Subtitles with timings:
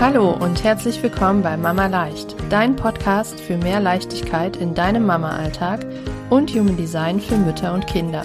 [0.00, 5.86] Hallo und herzlich willkommen bei Mama Leicht, dein Podcast für mehr Leichtigkeit in deinem Mama-Alltag
[6.30, 8.24] und Human Design für Mütter und Kinder.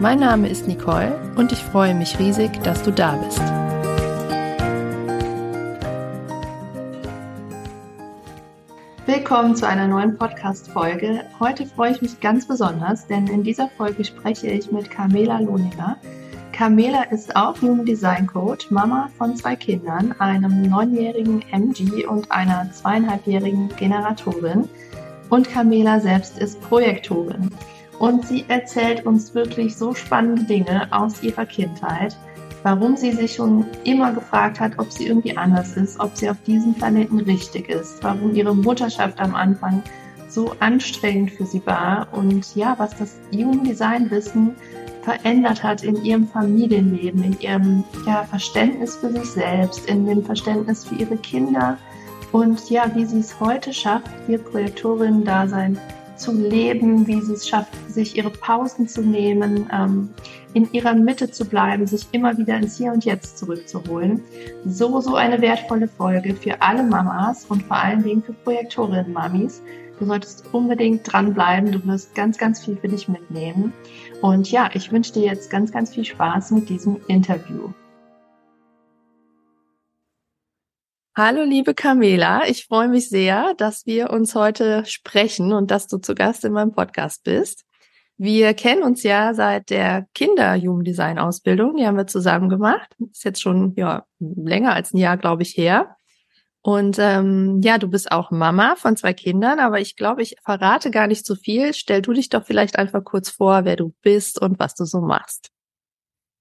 [0.00, 3.40] Mein Name ist Nicole und ich freue mich riesig, dass du da bist.
[9.06, 11.24] Willkommen zu einer neuen Podcast-Folge.
[11.38, 15.98] Heute freue ich mich ganz besonders, denn in dieser Folge spreche ich mit Carmela Lohninger.
[16.52, 22.70] Carmela ist auch Human Design Coach, Mama von zwei Kindern, einem neunjährigen MG und einer
[22.70, 24.68] zweieinhalbjährigen Generatorin.
[25.30, 27.50] Und Carmela selbst ist Projektorin.
[27.98, 32.16] Und sie erzählt uns wirklich so spannende Dinge aus ihrer Kindheit,
[32.62, 36.40] warum sie sich schon immer gefragt hat, ob sie irgendwie anders ist, ob sie auf
[36.46, 39.82] diesem Planeten richtig ist, warum ihre Mutterschaft am Anfang
[40.28, 44.54] so anstrengend für sie war und ja, was das Human Design Wissen
[45.02, 50.84] verändert hat in ihrem Familienleben, in ihrem ja, Verständnis für sich selbst, in dem Verständnis
[50.84, 51.78] für ihre Kinder
[52.32, 55.78] und ja, wie sie es heute schafft, ihr Projektorinnen-Dasein
[56.16, 60.10] zu leben, wie sie es schafft, sich ihre Pausen zu nehmen, ähm,
[60.54, 64.22] in ihrer Mitte zu bleiben, sich immer wieder ins Hier und Jetzt zurückzuholen.
[64.64, 69.62] So, so eine wertvolle Folge für alle Mamas und vor allen Dingen für Projektorinnen-Mamis.
[69.98, 71.72] Du solltest unbedingt dranbleiben.
[71.72, 73.72] Du wirst ganz, ganz viel für dich mitnehmen.
[74.22, 77.72] Und ja, ich wünsche dir jetzt ganz, ganz viel Spaß mit diesem Interview.
[81.16, 82.46] Hallo, liebe Camela.
[82.46, 86.52] Ich freue mich sehr, dass wir uns heute sprechen und dass du zu Gast in
[86.52, 87.64] meinem Podcast bist.
[88.16, 91.74] Wir kennen uns ja seit der Kinder-Jugenddesign-Ausbildung.
[91.74, 92.94] Die haben wir zusammen gemacht.
[93.10, 95.96] Ist jetzt schon ja länger als ein Jahr, glaube ich, her.
[96.62, 100.92] Und ähm, ja, du bist auch Mama von zwei Kindern, aber ich glaube, ich verrate
[100.92, 101.74] gar nicht so viel.
[101.74, 105.00] Stell du dich doch vielleicht einfach kurz vor, wer du bist und was du so
[105.00, 105.50] machst.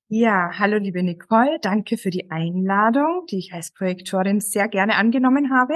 [0.09, 5.51] Ja, hallo liebe Nicole, danke für die Einladung, die ich als Projektorin sehr gerne angenommen
[5.51, 5.73] habe.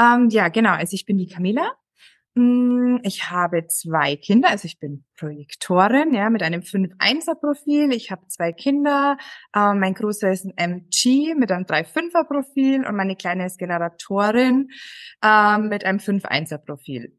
[0.00, 1.72] Ähm, ja, genau, also ich bin die Camilla.
[2.38, 7.92] Mm, ich habe zwei Kinder, also ich bin Projektorin, ja, mit einem 5-1er-Profil.
[7.92, 9.16] Ich habe zwei Kinder.
[9.56, 14.68] Ähm, mein großer ist ein MG mit einem 3-5er-Profil und meine kleine ist Generatorin
[15.24, 17.18] ähm, mit einem 5-1er-Profil.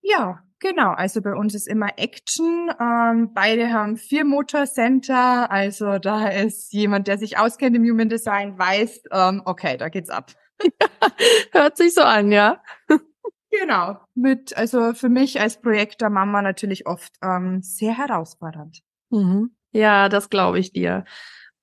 [0.00, 2.68] Ja, Genau, also bei uns ist immer Action.
[2.80, 8.58] Ähm, beide haben vier Motorcenter, also da ist jemand, der sich auskennt im Human Design,
[8.58, 10.32] weiß, ähm, okay, da geht's ab.
[11.52, 12.60] Hört sich so an, ja.
[13.60, 18.80] Genau, mit also für mich als Projektor Mama natürlich oft ähm, sehr herausfordernd.
[19.10, 19.54] Mhm.
[19.72, 21.04] Ja, das glaube ich dir.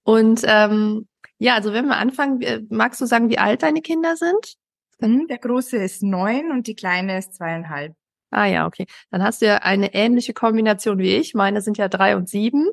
[0.04, 1.08] Und ähm,
[1.38, 4.56] ja, also wenn wir anfangen, magst du sagen, wie alt deine Kinder sind?
[5.00, 7.94] Mhm, der große ist neun und die kleine ist zweieinhalb.
[8.32, 8.86] Ah ja, okay.
[9.12, 11.34] Dann hast du ja eine ähnliche Kombination wie ich.
[11.34, 12.70] Meine sind ja drei und sieben.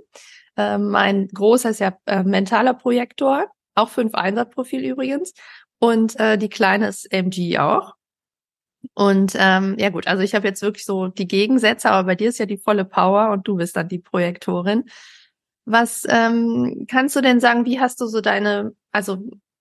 [0.57, 5.35] Äh, mein großer ist ja äh, mentaler Projektor, auch fünf Einsatzprofil übrigens.
[5.79, 7.95] Und äh, die kleine ist MG auch.
[8.95, 12.29] Und ähm, ja gut, also ich habe jetzt wirklich so die Gegensätze, aber bei dir
[12.29, 14.85] ist ja die volle Power und du bist dann die Projektorin.
[15.65, 19.19] Was ähm, kannst du denn sagen, wie hast du so deine, also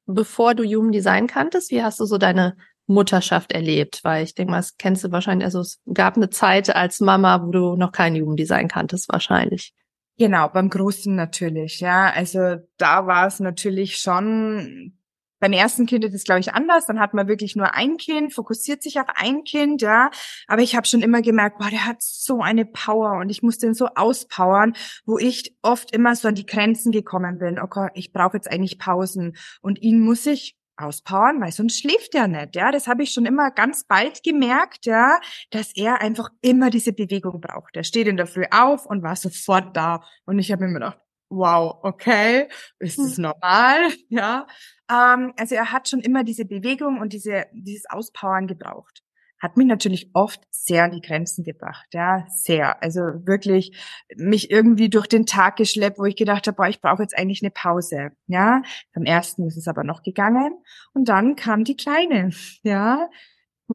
[0.08, 4.00] bevor du Human Design kanntest, wie hast du so deine Mutterschaft erlebt?
[4.04, 7.44] Weil ich denke mal, das kennst du wahrscheinlich, also es gab eine Zeit als Mama,
[7.46, 9.74] wo du noch kein Jugenddesign kanntest, wahrscheinlich.
[10.18, 12.12] Genau, beim Großen natürlich, ja.
[12.12, 14.94] Also da war es natürlich schon
[15.42, 16.86] beim ersten Kind ist es, glaube ich, anders.
[16.86, 20.12] Dann hat man wirklich nur ein Kind, fokussiert sich auf ein Kind, ja.
[20.48, 23.58] Aber ich habe schon immer gemerkt, boah, der hat so eine Power und ich muss
[23.58, 24.74] den so auspowern,
[25.06, 27.60] wo ich oft immer so an die Grenzen gekommen bin.
[27.60, 32.28] Okay, ich brauche jetzt eigentlich Pausen und ihn muss ich auspowern, weil sonst schläft er
[32.28, 32.72] nicht, ja.
[32.72, 35.20] Das habe ich schon immer ganz bald gemerkt, ja,
[35.50, 37.76] dass er einfach immer diese Bewegung braucht.
[37.76, 40.04] Er steht in der Früh auf und war sofort da.
[40.26, 41.00] Und ich habe mir gedacht,
[41.32, 42.48] wow, okay,
[42.80, 43.24] ist das hm.
[43.24, 44.46] normal, ja.
[44.92, 49.04] Ähm, also er hat schon immer diese Bewegung und diese, dieses Auspowern gebraucht
[49.42, 52.82] hat mich natürlich oft sehr an die Grenzen gebracht, ja, sehr.
[52.84, 53.76] Also wirklich
[54.16, 57.42] mich irgendwie durch den Tag geschleppt, wo ich gedacht habe, boah, ich brauche jetzt eigentlich
[57.42, 58.62] eine Pause, ja.
[58.94, 60.54] Beim ersten ist es aber noch gegangen
[60.94, 62.30] und dann kam die Kleine,
[62.64, 63.10] ja,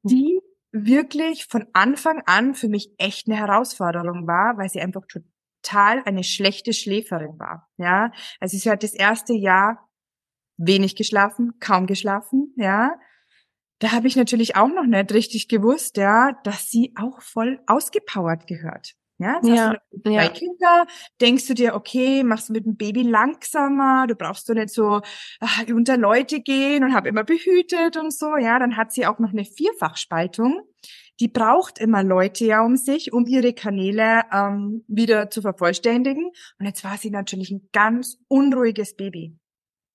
[0.04, 6.02] die wirklich von Anfang an für mich echt eine Herausforderung war, weil sie einfach total
[6.04, 8.12] eine schlechte Schläferin war, ja.
[8.38, 9.85] Also sie hat das erste Jahr
[10.56, 12.96] wenig geschlafen, kaum geschlafen, ja
[13.78, 18.46] da habe ich natürlich auch noch nicht richtig gewusst, ja, dass sie auch voll ausgepowert
[18.46, 18.94] gehört.
[19.18, 20.28] Ja, ja, du zwei ja.
[20.28, 20.86] Kinder,
[21.22, 25.00] denkst du dir, okay, machst du mit dem Baby langsamer, du brauchst doch nicht so
[25.40, 29.18] ach, unter Leute gehen und hab immer behütet und so, ja, dann hat sie auch
[29.18, 30.60] noch eine Vierfachspaltung.
[31.18, 36.30] Die braucht immer Leute ja um sich, um ihre Kanäle ähm, wieder zu vervollständigen.
[36.58, 39.38] Und jetzt war sie natürlich ein ganz unruhiges Baby.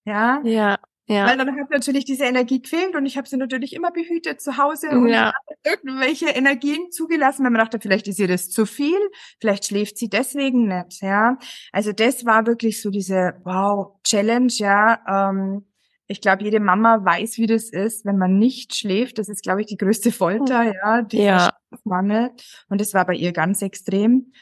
[0.06, 0.42] Ja.
[0.44, 0.78] Ja.
[1.08, 1.28] Ja.
[1.28, 4.58] Weil dann hat natürlich diese Energie gefehlt und ich habe sie natürlich immer behütet zu
[4.58, 5.34] Hause und ja.
[5.66, 8.98] irgendwelche Energien zugelassen, weil man dachte, vielleicht ist ihr das zu viel,
[9.42, 11.38] vielleicht schläft sie deswegen nicht, ja.
[11.74, 15.02] Also das war wirklich so diese Wow-Challenge, ja.
[15.06, 15.66] Ähm,
[16.08, 19.18] ich glaube, jede Mama weiß, wie das ist, wenn man nicht schläft.
[19.18, 20.74] Das ist, glaube ich, die größte Folter, hm.
[20.74, 21.50] ja, die ja.
[21.70, 22.32] Schlafmangel.
[22.70, 24.34] Und das war bei ihr ganz extrem.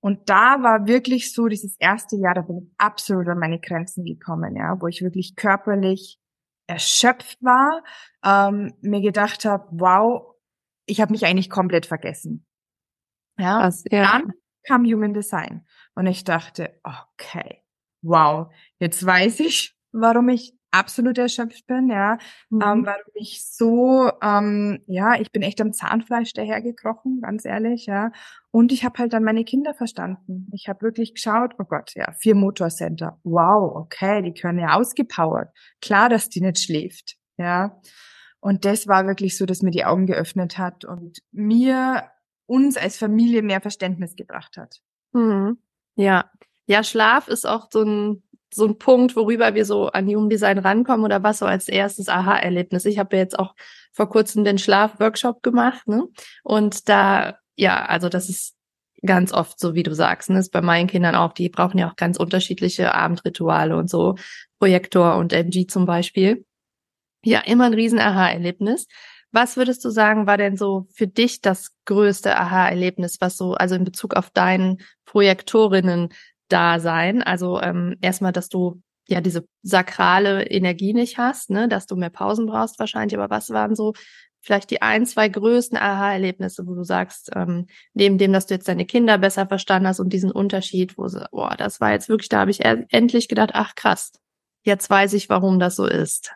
[0.00, 4.04] Und da war wirklich so dieses erste Jahr, da bin ich absolut an meine Grenzen
[4.04, 6.20] gekommen, ja, wo ich wirklich körperlich
[6.68, 7.82] erschöpft war,
[8.24, 10.34] ähm, mir gedacht habe, wow,
[10.86, 12.46] ich habe mich eigentlich komplett vergessen.
[13.38, 14.02] Ja, Was, ja.
[14.02, 14.32] dann
[14.66, 17.62] kam Human Design und ich dachte, okay,
[18.02, 22.18] wow, jetzt weiß ich, warum ich absolut erschöpft bin, ja, ähm,
[22.50, 22.62] mhm.
[22.62, 28.12] ähm, warum ich so, ähm, ja, ich bin echt am Zahnfleisch dahergekrochen, ganz ehrlich, ja,
[28.50, 30.48] und ich habe halt dann meine Kinder verstanden.
[30.52, 35.48] Ich habe wirklich geschaut, oh Gott, ja, vier Motorcenter, wow, okay, die können ja ausgepowert,
[35.80, 37.80] klar, dass die nicht schläft, ja,
[38.40, 42.10] und das war wirklich so, dass mir die Augen geöffnet hat und mir
[42.46, 44.80] uns als Familie mehr Verständnis gebracht hat.
[45.12, 45.58] Mhm.
[45.96, 46.30] Ja,
[46.66, 48.22] ja, Schlaf ist auch so ein
[48.56, 52.08] so ein Punkt, worüber wir so an Human Design rankommen oder was so als erstes
[52.08, 52.84] Aha-Erlebnis.
[52.84, 53.54] Ich habe ja jetzt auch
[53.92, 56.04] vor kurzem den Schlaf-Workshop gemacht, ne?
[56.42, 58.56] Und da, ja, also das ist
[59.04, 60.38] ganz oft so, wie du sagst, ne?
[60.38, 64.16] ist bei meinen Kindern auch, die brauchen ja auch ganz unterschiedliche Abendrituale und so,
[64.58, 66.44] Projektor und MG zum Beispiel.
[67.24, 68.86] Ja, immer ein riesen Aha-Erlebnis.
[69.32, 73.74] Was würdest du sagen, war denn so für dich das größte Aha-Erlebnis, was so, also
[73.74, 76.10] in Bezug auf deinen Projektorinnen
[76.48, 77.22] da sein.
[77.22, 82.10] Also ähm, erstmal, dass du ja diese sakrale Energie nicht hast, ne, dass du mehr
[82.10, 83.18] Pausen brauchst wahrscheinlich.
[83.18, 83.92] Aber was waren so
[84.40, 88.68] vielleicht die ein, zwei größten Aha-Erlebnisse, wo du sagst, ähm, neben dem, dass du jetzt
[88.68, 92.28] deine Kinder besser verstanden hast und diesen Unterschied, wo sie, boah, das war jetzt wirklich,
[92.28, 94.12] da habe ich endlich gedacht, ach krass,
[94.62, 96.32] jetzt weiß ich, warum das so ist.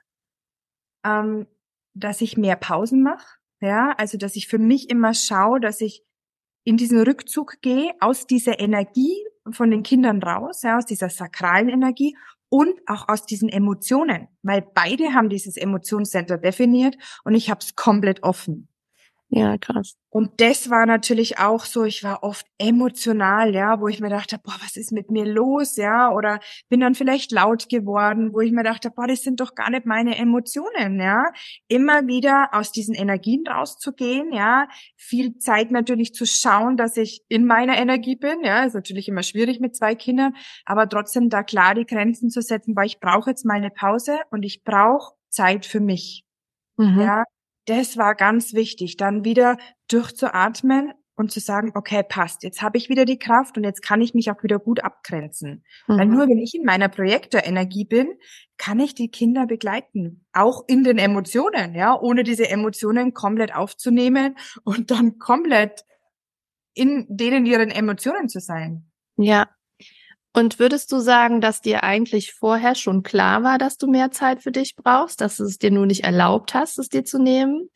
[1.05, 1.47] Ähm,
[1.95, 3.27] dass ich mehr Pausen mache,
[3.61, 6.03] ja, also dass ich für mich immer schaue, dass ich
[6.65, 9.17] in diesen Rückzug gehe, aus dieser Energie
[9.51, 12.17] von den Kindern raus, ja, aus dieser sakralen Energie
[12.49, 17.77] und auch aus diesen Emotionen, weil beide haben dieses Emotionscenter definiert und ich habe es
[17.77, 18.69] komplett offen.
[19.33, 19.95] Ja, krass.
[20.13, 24.41] Und das war natürlich auch so, ich war oft emotional, ja, wo ich mir dachte,
[24.43, 28.51] boah, was ist mit mir los, ja, oder bin dann vielleicht laut geworden, wo ich
[28.51, 31.27] mir dachte, boah, das sind doch gar nicht meine Emotionen, ja.
[31.69, 34.67] Immer wieder aus diesen Energien rauszugehen, ja,
[34.97, 39.23] viel Zeit natürlich zu schauen, dass ich in meiner Energie bin, ja, ist natürlich immer
[39.23, 40.35] schwierig mit zwei Kindern,
[40.65, 44.19] aber trotzdem da klar die Grenzen zu setzen, weil ich brauche jetzt mal eine Pause
[44.33, 46.25] und ich brauche Zeit für mich.
[46.77, 47.01] Mhm.
[47.01, 47.25] Ja,
[47.67, 49.59] das war ganz wichtig, dann wieder
[49.89, 54.01] durchzuatmen und zu sagen, okay, passt, jetzt habe ich wieder die Kraft und jetzt kann
[54.01, 55.65] ich mich auch wieder gut abgrenzen.
[55.87, 55.99] Mhm.
[55.99, 58.09] Weil nur wenn ich in meiner Projektorenergie bin,
[58.57, 64.37] kann ich die Kinder begleiten, auch in den Emotionen, ja, ohne diese Emotionen komplett aufzunehmen
[64.65, 65.85] und dann komplett
[66.75, 68.91] in denen ihren Emotionen zu sein.
[69.17, 69.49] Ja.
[70.33, 74.43] Und würdest du sagen, dass dir eigentlich vorher schon klar war, dass du mehr Zeit
[74.43, 77.69] für dich brauchst, dass du es dir nur nicht erlaubt hast, es dir zu nehmen?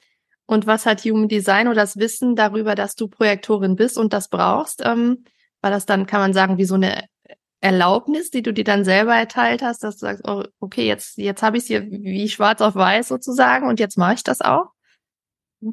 [0.47, 4.29] Und was hat Human Design oder das Wissen darüber, dass du Projektorin bist und das
[4.29, 4.83] brauchst?
[4.85, 5.25] Ähm,
[5.63, 7.05] war das dann, kann man sagen, wie so eine
[7.61, 11.43] Erlaubnis, die du dir dann selber erteilt hast, dass du sagst, oh, okay, jetzt, jetzt
[11.43, 14.74] habe ich es hier wie schwarz auf weiß sozusagen und jetzt mache ich das auch?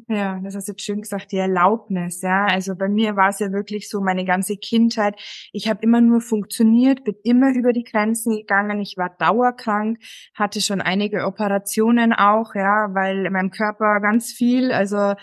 [0.08, 2.46] Ja, das hast du jetzt schön gesagt, die Erlaubnis, ja.
[2.46, 5.20] Also bei mir war es ja wirklich so meine ganze Kindheit.
[5.52, 8.80] Ich habe immer nur funktioniert, bin immer über die Grenzen gegangen.
[8.80, 9.98] Ich war dauerkrank,
[10.34, 15.14] hatte schon einige Operationen auch, ja, weil in meinem Körper ganz viel, also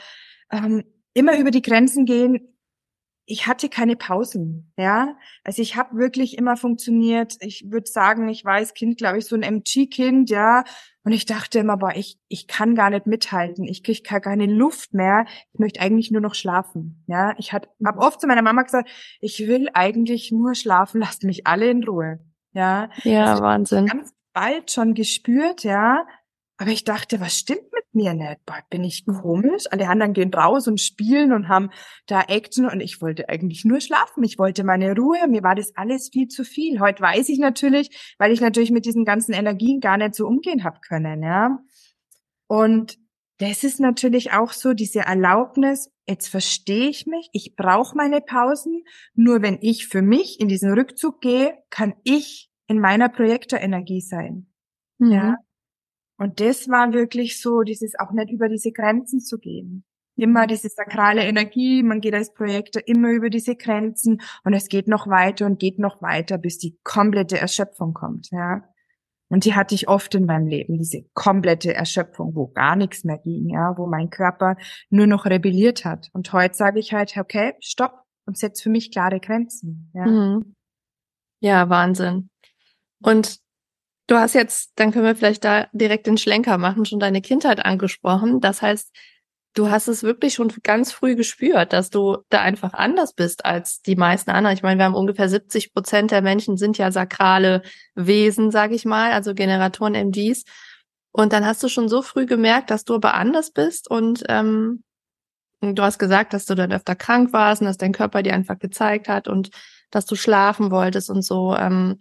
[0.51, 0.83] ähm,
[1.15, 2.39] immer über die Grenzen gehen,
[3.29, 5.15] ich hatte keine Pausen, ja.
[5.43, 7.36] Also ich habe wirklich immer funktioniert.
[7.41, 10.63] Ich würde sagen, ich war als Kind, glaube ich, so ein MG-Kind, ja.
[11.03, 13.65] Und ich dachte immer, boah, ich, ich kann gar nicht mithalten.
[13.65, 15.25] Ich kriege gar keine Luft mehr.
[15.53, 17.36] Ich möchte eigentlich nur noch schlafen, ja.
[17.38, 17.67] Ich habe
[17.98, 18.89] oft zu meiner Mama gesagt,
[19.21, 22.19] ich will eigentlich nur schlafen, lasst mich alle in Ruhe,
[22.53, 22.89] ja.
[23.03, 23.86] Ja, also Wahnsinn.
[23.86, 26.07] Ganz bald schon gespürt, ja.
[26.61, 28.45] Aber ich dachte, was stimmt mit mir nicht?
[28.45, 29.63] Boah, bin ich komisch?
[29.71, 31.69] Alle anderen gehen raus und spielen und haben
[32.05, 34.25] da Action und ich wollte eigentlich nur schlafen.
[34.25, 35.25] Ich wollte meine Ruhe.
[35.29, 36.81] Mir war das alles viel zu viel.
[36.81, 40.65] Heute weiß ich natürlich, weil ich natürlich mit diesen ganzen Energien gar nicht so umgehen
[40.65, 41.59] habe können, ja.
[42.47, 42.97] Und
[43.37, 48.83] das ist natürlich auch so diese Erlaubnis, jetzt verstehe ich mich, ich brauche meine Pausen.
[49.13, 54.47] Nur wenn ich für mich in diesen Rückzug gehe, kann ich in meiner Projektorenergie sein.
[54.97, 55.11] Mhm.
[55.13, 55.37] Ja.
[56.19, 59.85] Und das war wirklich so, dieses auch nicht über diese Grenzen zu gehen.
[60.17, 64.89] Immer diese sakrale Energie, man geht als Projektor immer über diese Grenzen und es geht
[64.89, 68.63] noch weiter und geht noch weiter, bis die komplette Erschöpfung kommt, ja.
[69.29, 73.19] Und die hatte ich oft in meinem Leben, diese komplette Erschöpfung, wo gar nichts mehr
[73.19, 74.57] ging, ja, wo mein Körper
[74.89, 76.09] nur noch rebelliert hat.
[76.13, 79.91] Und heute sage ich halt, okay, stopp und setze für mich klare Grenzen.
[79.93, 80.55] Ja, mhm.
[81.39, 82.29] ja Wahnsinn.
[83.01, 83.39] Und
[84.09, 87.63] du hast jetzt, dann können wir vielleicht da direkt den Schlenker machen, schon deine Kindheit
[87.63, 88.41] angesprochen.
[88.41, 88.91] Das heißt,
[89.53, 93.81] du hast es wirklich schon ganz früh gespürt, dass du da einfach anders bist als
[93.81, 94.55] die meisten anderen.
[94.55, 97.61] Ich meine, wir haben ungefähr 70 Prozent der Menschen sind ja sakrale
[97.93, 100.43] Wesen, sage ich mal, also Generatoren MGs.
[101.11, 104.83] Und dann hast du schon so früh gemerkt, dass du aber anders bist und ähm,
[105.61, 108.59] du hast gesagt, dass du dann öfter krank warst und dass dein Körper dir einfach
[108.59, 109.49] gezeigt hat und
[109.91, 111.55] dass du schlafen wolltest und so.
[111.55, 111.97] Ähm,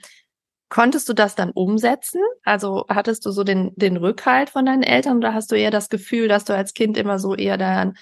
[0.69, 2.21] Konntest du das dann umsetzen?
[2.45, 5.89] Also hattest du so den, den Rückhalt von deinen Eltern oder hast du eher das
[5.89, 7.97] Gefühl, dass du als Kind immer so eher dann,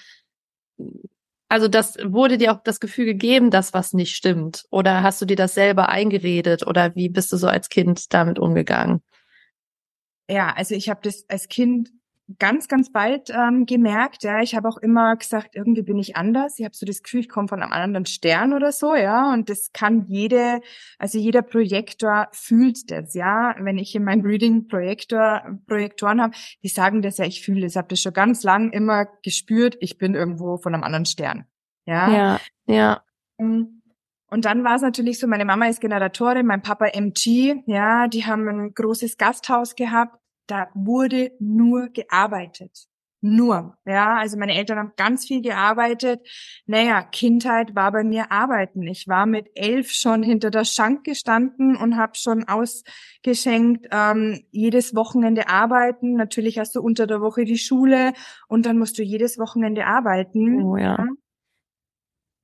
[1.49, 4.65] also das wurde dir auch das Gefühl gegeben, dass was nicht stimmt?
[4.69, 8.37] Oder hast du dir das selber eingeredet oder wie bist du so als Kind damit
[8.37, 9.01] umgegangen?
[10.29, 11.89] Ja, also ich habe das als Kind
[12.39, 16.59] ganz, ganz bald ähm, gemerkt, ja, ich habe auch immer gesagt, irgendwie bin ich anders.
[16.59, 19.31] Ich habe so das Gefühl, ich komme von einem anderen Stern oder so, ja.
[19.31, 20.59] Und das kann jede,
[20.99, 23.55] also jeder Projektor fühlt das, ja.
[23.59, 27.73] Wenn ich in meinem Reading Projektor, Projektoren habe, die sagen das ja, ich fühle das.
[27.73, 31.45] Ich habe das schon ganz lang immer gespürt, ich bin irgendwo von einem anderen Stern.
[31.85, 32.11] Ja.
[32.11, 33.03] Ja, ja.
[33.39, 33.81] Ähm,
[34.29, 38.25] und dann war es natürlich so, meine Mama ist Generatorin, mein Papa MG, ja, die
[38.25, 42.87] haben ein großes Gasthaus gehabt da wurde nur gearbeitet.
[43.19, 46.21] Nur, ja, also meine Eltern haben ganz viel gearbeitet.
[46.67, 48.83] Naja, Kindheit war bei mir Arbeiten.
[48.83, 54.95] Ich war mit elf schon hinter der Schank gestanden und habe schon ausgeschenkt, ähm, jedes
[54.95, 56.13] Wochenende arbeiten.
[56.13, 58.13] Natürlich hast du unter der Woche die Schule
[58.47, 60.61] und dann musst du jedes Wochenende arbeiten.
[60.61, 60.95] Oh ja.
[60.97, 61.07] ja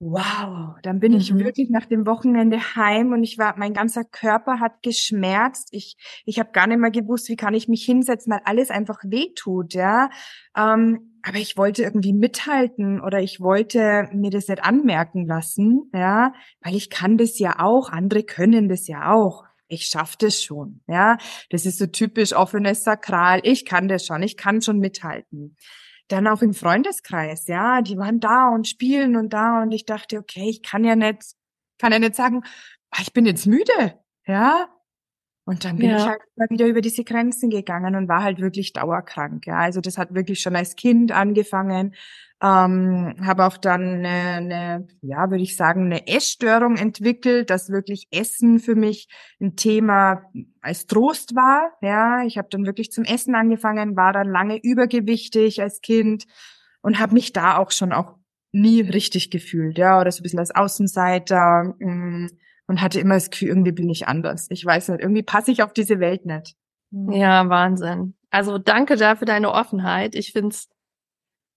[0.06, 1.18] wow, dann bin mhm.
[1.20, 5.70] ich wirklich nach dem Wochenende heim und ich war, mein ganzer Körper hat geschmerzt.
[5.72, 5.96] Ich,
[6.26, 9.74] ich habe gar nicht mehr gewusst, wie kann ich mich hinsetzen, weil alles einfach wehtut,
[9.74, 10.10] ja.
[10.58, 16.34] Ähm, aber ich wollte irgendwie mithalten oder ich wollte mir das nicht anmerken lassen, ja,
[16.62, 19.46] weil ich kann das ja auch, andere können das ja auch.
[19.70, 21.18] Ich schaff das schon, ja.
[21.50, 23.40] Das ist so typisch offenes Sakral.
[23.44, 25.56] Ich kann das schon, ich kann schon mithalten
[26.14, 30.20] dann auch im Freundeskreis, ja, die waren da und spielen und da und ich dachte,
[30.20, 31.34] okay, ich kann ja nicht,
[31.80, 32.44] kann ja nicht sagen,
[32.92, 34.68] ah, ich bin jetzt müde, ja.
[35.46, 35.98] Und dann bin ja.
[35.98, 39.58] ich halt mal wieder über diese Grenzen gegangen und war halt wirklich dauerkrank, ja.
[39.58, 41.96] Also das hat wirklich schon als Kind angefangen,
[42.42, 48.08] ähm, habe auch dann eine, eine, ja, würde ich sagen, eine Essstörung entwickelt, dass wirklich
[48.12, 49.10] Essen für mich
[49.42, 50.24] ein Thema
[50.62, 51.74] als Trost war.
[51.82, 56.26] Ja, ich habe dann wirklich zum Essen angefangen, war dann lange übergewichtig als Kind
[56.82, 58.16] und habe mich da auch schon auch
[58.54, 62.30] nie richtig gefühlt, ja, oder so ein bisschen als Außenseiter mh, mm,
[62.68, 64.48] und hatte immer das Gefühl, irgendwie bin ich anders.
[64.50, 66.56] Ich weiß nicht, irgendwie passe ich auf diese Welt nicht.
[66.92, 68.16] Ja, Wahnsinn.
[68.30, 70.16] Also danke da für deine Offenheit.
[70.16, 70.70] Ich find's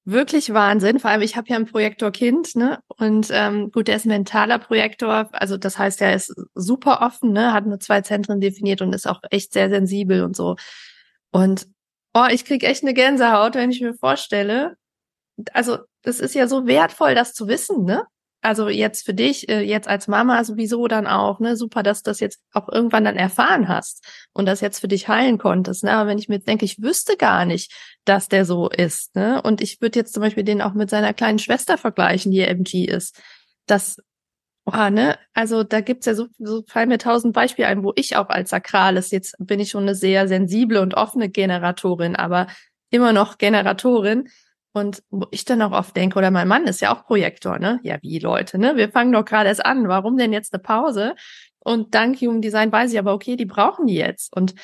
[0.06, 0.98] wirklich Wahnsinn.
[0.98, 2.80] Vor allem, ich habe ja ein Projektor-Kind, ne?
[2.96, 7.32] Und ähm, gut, der ist ein mentaler Projektor, also das heißt, er ist super offen,
[7.32, 7.52] ne?
[7.52, 10.56] Hat nur zwei Zentren definiert und ist auch echt sehr sensibel und so.
[11.32, 11.66] Und
[12.14, 14.76] oh, ich krieg echt eine Gänsehaut, wenn ich mir vorstelle.
[15.52, 18.04] Also, das ist ja so wertvoll, das zu wissen, ne?
[18.46, 22.10] Also jetzt für dich, äh, jetzt als Mama sowieso dann auch, ne, super, dass du
[22.10, 25.92] das jetzt auch irgendwann dann erfahren hast und das jetzt für dich heilen konntest, ne,
[25.92, 27.72] aber wenn ich mir denke, ich wüsste gar nicht,
[28.04, 31.12] dass der so ist, ne, und ich würde jetzt zum Beispiel den auch mit seiner
[31.12, 33.20] kleinen Schwester vergleichen, die MG ist,
[33.66, 33.96] das,
[34.64, 38.16] oh, ne, also da gibt's ja so, so fallen mir tausend Beispiele ein, wo ich
[38.16, 42.46] auch als Sakrales, jetzt bin ich schon eine sehr sensible und offene Generatorin, aber
[42.90, 44.28] immer noch Generatorin,
[44.76, 47.80] und wo ich dann auch oft denke, oder mein Mann ist ja auch Projektor, ne?
[47.82, 48.76] Ja, wie Leute, ne?
[48.76, 49.88] Wir fangen doch gerade erst an.
[49.88, 51.14] Warum denn jetzt eine Pause?
[51.60, 54.36] Und dank Human Design weiß ich aber, okay, die brauchen die jetzt.
[54.36, 54.54] Und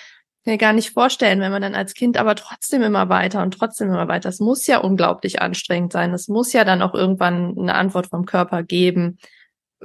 [0.44, 3.88] mir gar nicht vorstellen, wenn man dann als Kind aber trotzdem immer weiter und trotzdem
[3.88, 4.28] immer weiter.
[4.28, 6.12] Es muss ja unglaublich anstrengend sein.
[6.12, 9.16] Es muss ja dann auch irgendwann eine Antwort vom Körper geben,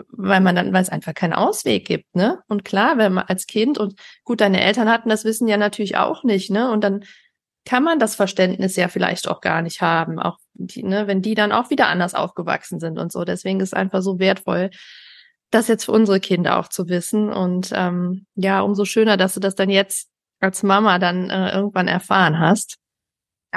[0.09, 2.39] weil man dann, weil es einfach keinen Ausweg gibt, ne?
[2.49, 5.95] Und klar, wenn man als Kind und gut, deine Eltern hatten das Wissen ja natürlich
[5.95, 6.69] auch nicht, ne?
[6.69, 7.05] Und dann
[7.67, 11.35] kann man das Verständnis ja vielleicht auch gar nicht haben, auch die, ne, wenn die
[11.35, 13.25] dann auch wieder anders aufgewachsen sind und so.
[13.25, 14.69] Deswegen ist es einfach so wertvoll,
[15.51, 17.29] das jetzt für unsere Kinder auch zu wissen.
[17.29, 20.07] Und ähm, ja, umso schöner, dass du das dann jetzt
[20.39, 22.77] als Mama dann äh, irgendwann erfahren hast.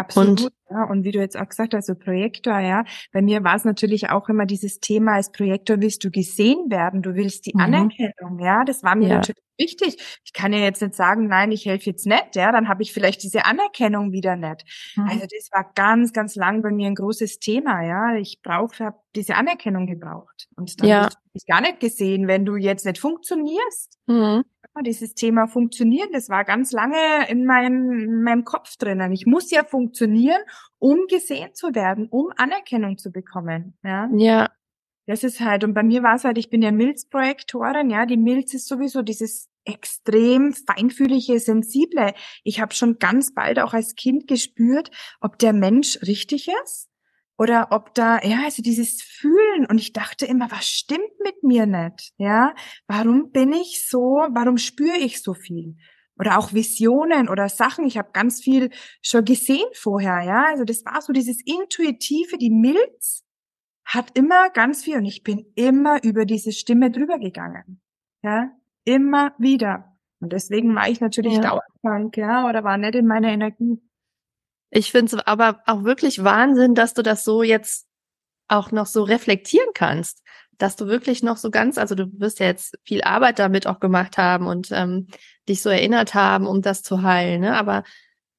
[0.00, 0.40] Absolut.
[0.40, 3.57] Und, ja, und wie du jetzt auch gesagt hast, so Projektor, ja, bei mir war
[3.57, 7.52] es natürlich auch immer dieses Thema, als Projektor willst du gesehen werden, du willst die
[7.54, 7.61] mhm.
[7.61, 9.14] Anerkennung, ja, das war mir ja.
[9.16, 10.21] natürlich wichtig.
[10.25, 12.92] Ich kann ja jetzt nicht sagen, nein, ich helfe jetzt nicht, ja, dann habe ich
[12.92, 14.64] vielleicht diese Anerkennung wieder nicht.
[14.97, 15.09] Mhm.
[15.09, 18.16] Also das war ganz, ganz lang bei mir ein großes Thema, ja.
[18.16, 21.09] Ich brauche, habe diese Anerkennung gebraucht und dann ja.
[21.35, 23.99] ich gar nicht gesehen, wenn du jetzt nicht funktionierst.
[24.07, 24.45] Mhm
[24.83, 29.13] dieses Thema funktionieren, das war ganz lange in meinem, in meinem Kopf drinnen.
[29.13, 30.41] Ich muss ja funktionieren,
[30.79, 33.79] um gesehen zu werden, um Anerkennung zu bekommen.
[33.83, 34.09] Ja.
[34.15, 34.49] ja.
[35.07, 38.17] Das ist halt, und bei mir war es halt, ich bin ja Milzprojektorin, ja, die
[38.17, 42.15] Milz ist sowieso dieses extrem feinfühlige, sensible.
[42.45, 46.89] Ich habe schon ganz bald auch als Kind gespürt, ob der Mensch richtig ist
[47.40, 51.64] oder ob da, ja, also dieses Fühlen und ich dachte immer, was stimmt mit mir
[51.64, 52.12] nicht?
[52.18, 52.54] Ja,
[52.87, 55.76] warum bin ich so, warum spüre ich so viel?
[56.18, 57.87] Oder auch Visionen oder Sachen.
[57.87, 58.68] Ich habe ganz viel
[59.00, 60.49] schon gesehen vorher, ja.
[60.50, 63.25] Also das war so dieses Intuitive, die Milz
[63.87, 67.80] hat immer ganz viel und ich bin immer über diese Stimme drüber gegangen.
[68.23, 68.50] Ja,
[68.85, 69.97] immer wieder.
[70.20, 71.40] Und deswegen war ich natürlich ja.
[71.40, 73.80] dauerkrank, ja, oder war nicht in meiner Energie.
[74.71, 77.87] Ich finde es aber auch wirklich Wahnsinn, dass du das so jetzt
[78.49, 80.23] auch noch so reflektieren kannst,
[80.59, 83.81] dass du wirklich noch so ganz, also du wirst ja jetzt viel Arbeit damit auch
[83.81, 85.09] gemacht haben und ähm,
[85.49, 87.57] dich so erinnert haben, um das zu heilen, ne?
[87.57, 87.83] Aber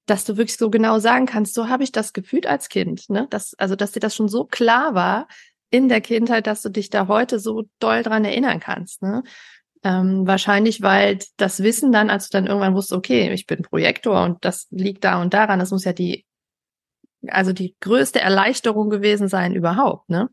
[0.05, 3.27] dass du wirklich so genau sagen kannst, so habe ich das gefühlt als Kind, ne?
[3.29, 5.27] Dass, also dass dir das schon so klar war
[5.69, 9.23] in der Kindheit, dass du dich da heute so doll dran erinnern kannst, ne?
[9.83, 14.23] Ähm, wahrscheinlich, weil das Wissen dann, als du dann irgendwann wusstest, okay, ich bin Projektor
[14.23, 16.25] und das liegt da und daran, das muss ja die,
[17.27, 20.29] also die größte Erleichterung gewesen sein überhaupt, ne?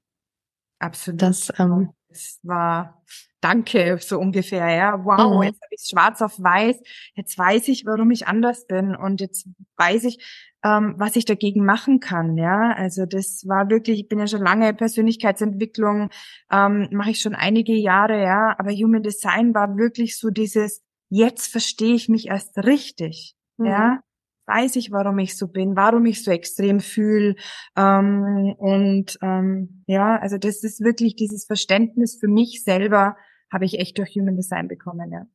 [0.79, 1.23] Absolut.
[1.23, 3.03] Das, ähm, das war
[3.41, 5.05] Danke, so ungefähr, ja.
[5.05, 5.43] Wow, mhm.
[5.45, 6.77] jetzt habe ich schwarz auf weiß.
[7.15, 8.97] Jetzt weiß ich, warum ich anders bin.
[8.97, 10.19] Und jetzt weiß ich,
[10.65, 12.73] ähm, was ich dagegen machen kann, ja.
[12.77, 16.11] Also das war wirklich, ich bin ja schon lange Persönlichkeitsentwicklung,
[16.51, 18.55] ähm, mache ich schon einige Jahre, ja.
[18.59, 23.67] Aber Human Design war wirklich so dieses, jetzt verstehe ich mich erst richtig, mhm.
[23.67, 24.01] ja.
[24.47, 27.35] Weiß ich, warum ich so bin, warum ich so extrem fühle.
[27.77, 33.17] Ähm, und ähm, ja, also das ist wirklich dieses Verständnis für mich selber,
[33.53, 35.27] habe ich echt durch Human Design bekommen, ja.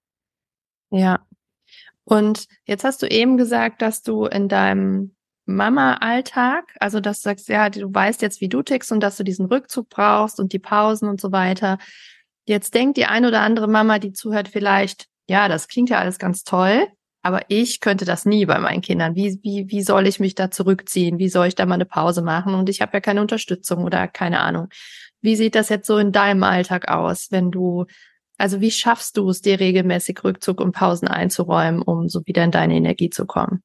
[0.89, 1.19] Ja.
[2.05, 7.49] Und jetzt hast du eben gesagt, dass du in deinem Mama-Alltag, also dass du sagst,
[7.49, 10.59] ja, du weißt jetzt, wie du tickst und dass du diesen Rückzug brauchst und die
[10.59, 11.77] Pausen und so weiter.
[12.45, 16.19] Jetzt denkt die ein oder andere Mama, die zuhört, vielleicht, ja, das klingt ja alles
[16.19, 16.87] ganz toll,
[17.21, 19.15] aber ich könnte das nie bei meinen Kindern.
[19.15, 21.19] Wie, wie, wie soll ich mich da zurückziehen?
[21.19, 22.53] Wie soll ich da mal eine Pause machen?
[22.53, 24.67] Und ich habe ja keine Unterstützung oder keine Ahnung.
[25.21, 27.85] Wie sieht das jetzt so in deinem Alltag aus, wenn du,
[28.37, 32.51] also wie schaffst du es, dir regelmäßig Rückzug und Pausen einzuräumen, um so wieder in
[32.51, 33.63] deine Energie zu kommen?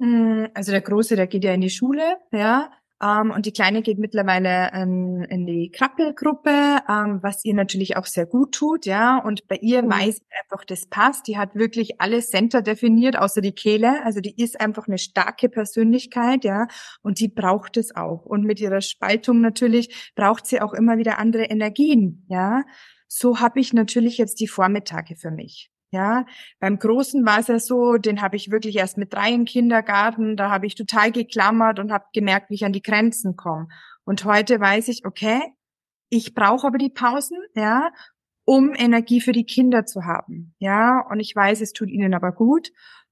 [0.00, 2.70] Hm, also der Große, der geht ja in die Schule, ja,
[3.00, 6.50] ähm, und die Kleine geht mittlerweile ähm, in die Krabbelgruppe,
[6.88, 9.18] ähm, was ihr natürlich auch sehr gut tut, ja.
[9.18, 9.90] Und bei ihr mhm.
[9.90, 11.28] weiß ich einfach, das passt.
[11.28, 14.04] Die hat wirklich alle Center definiert, außer die Kehle.
[14.04, 16.66] Also die ist einfach eine starke Persönlichkeit, ja.
[17.02, 18.24] Und die braucht es auch.
[18.24, 22.64] Und mit ihrer Spaltung natürlich braucht sie auch immer wieder andere Energien, ja.
[23.08, 25.70] So habe ich natürlich jetzt die Vormittage für mich.
[25.90, 26.26] Ja,
[26.60, 30.36] beim Großen war es ja so, den habe ich wirklich erst mit drei im Kindergarten,
[30.36, 33.68] da habe ich total geklammert und habe gemerkt, wie ich an die Grenzen komme.
[34.04, 35.40] Und heute weiß ich, okay,
[36.10, 37.90] ich brauche aber die Pausen, ja,
[38.44, 40.54] um Energie für die Kinder zu haben.
[40.58, 42.70] Ja, und ich weiß, es tut ihnen aber gut.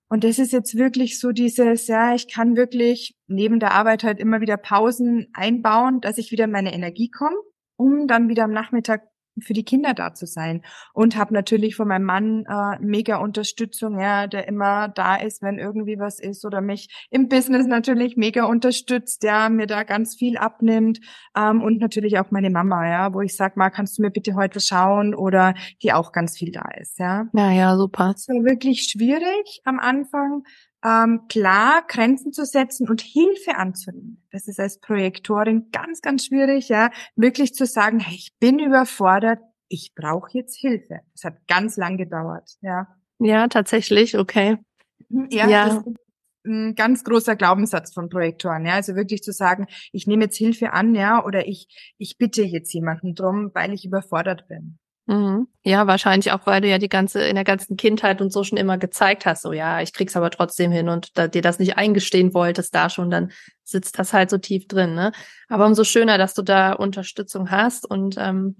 [0.08, 4.20] Und das ist jetzt wirklich so dieses, ja, ich kann wirklich neben der Arbeit halt
[4.20, 7.36] immer wieder Pausen einbauen, dass ich wieder in meine Energie komme,
[7.76, 9.02] um dann wieder am Nachmittag
[9.40, 10.62] für die Kinder da zu sein.
[10.92, 15.58] Und habe natürlich von meinem Mann äh, mega Unterstützung, ja, der immer da ist, wenn
[15.58, 20.36] irgendwie was ist oder mich im Business natürlich mega unterstützt, ja, mir da ganz viel
[20.36, 21.00] abnimmt.
[21.36, 24.34] Ähm, und natürlich auch meine Mama, ja, wo ich sag mal, kannst du mir bitte
[24.34, 27.26] heute schauen oder die auch ganz viel da ist, ja.
[27.32, 28.12] Ja, ja, super.
[28.16, 30.42] Es war wirklich schwierig am Anfang,
[30.84, 34.26] ähm, klar Grenzen zu setzen und Hilfe anzunehmen.
[34.30, 39.40] Das ist als Projektorin ganz, ganz schwierig, ja, wirklich zu sagen, hey, ich bin überfordert,
[39.68, 41.00] ich brauche jetzt Hilfe.
[41.14, 42.86] Das hat ganz lang gedauert, ja.
[43.18, 44.58] Ja, tatsächlich, okay.
[45.08, 45.68] Mhm, ja, ja.
[45.68, 45.96] Das ist
[46.46, 50.72] ein ganz großer Glaubenssatz von Projektoren, ja, also wirklich zu sagen, ich nehme jetzt Hilfe
[50.72, 54.78] an, ja, oder ich ich bitte jetzt jemanden drum, weil ich überfordert bin.
[55.08, 55.46] Mhm.
[55.62, 58.58] Ja, wahrscheinlich auch, weil du ja die ganze, in der ganzen Kindheit und so schon
[58.58, 61.76] immer gezeigt hast, so ja, ich krieg's aber trotzdem hin und da, dir das nicht
[61.76, 63.30] eingestehen wolltest da schon, dann
[63.62, 65.12] sitzt das halt so tief drin, ne?
[65.48, 68.56] Aber umso schöner, dass du da Unterstützung hast und ähm,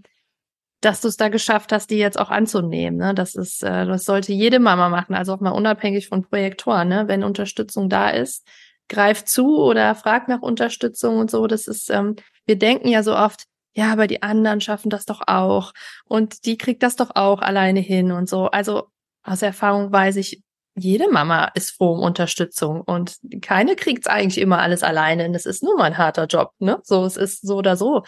[0.82, 3.14] dass du es da geschafft hast, die jetzt auch anzunehmen, ne?
[3.14, 7.04] Das ist, äh, das sollte jede Mama machen, also auch mal unabhängig von Projektoren, ne?
[7.08, 8.46] Wenn Unterstützung da ist,
[8.88, 11.46] greif zu oder frag nach Unterstützung und so.
[11.48, 13.46] Das ist, ähm, wir denken ja so oft,
[13.76, 15.72] ja, aber die anderen schaffen das doch auch
[16.06, 18.46] und die kriegt das doch auch alleine hin und so.
[18.46, 18.88] Also
[19.22, 20.42] aus Erfahrung weiß ich,
[20.74, 25.26] jede Mama ist froh um Unterstützung und keine kriegt's eigentlich immer alles alleine.
[25.26, 26.80] Und es ist nur mal ein harter Job, ne?
[26.84, 28.02] So, es ist so oder so.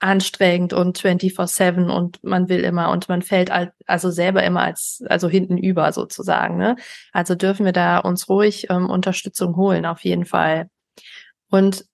[0.00, 3.50] anstrengend und 24/7 und man will immer und man fällt
[3.86, 6.56] also selber immer als also hinten über sozusagen.
[6.58, 6.76] Ne?
[7.12, 10.70] Also dürfen wir da uns ruhig ähm, Unterstützung holen auf jeden Fall.
[11.50, 11.87] Und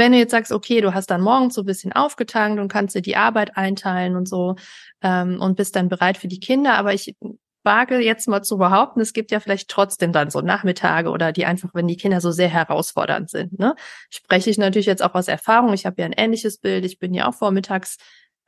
[0.00, 2.96] wenn du jetzt sagst, okay, du hast dann morgens so ein bisschen aufgetankt und kannst
[2.96, 4.56] dir die Arbeit einteilen und so
[5.02, 7.14] ähm, und bist dann bereit für die Kinder, aber ich
[7.62, 11.44] wage jetzt mal zu behaupten, es gibt ja vielleicht trotzdem dann so Nachmittage oder die
[11.44, 13.58] einfach, wenn die Kinder so sehr herausfordernd sind.
[13.58, 13.74] Ne?
[14.08, 15.74] Spreche ich natürlich jetzt auch aus Erfahrung.
[15.74, 16.84] Ich habe ja ein ähnliches Bild.
[16.86, 17.98] Ich bin ja auch vormittags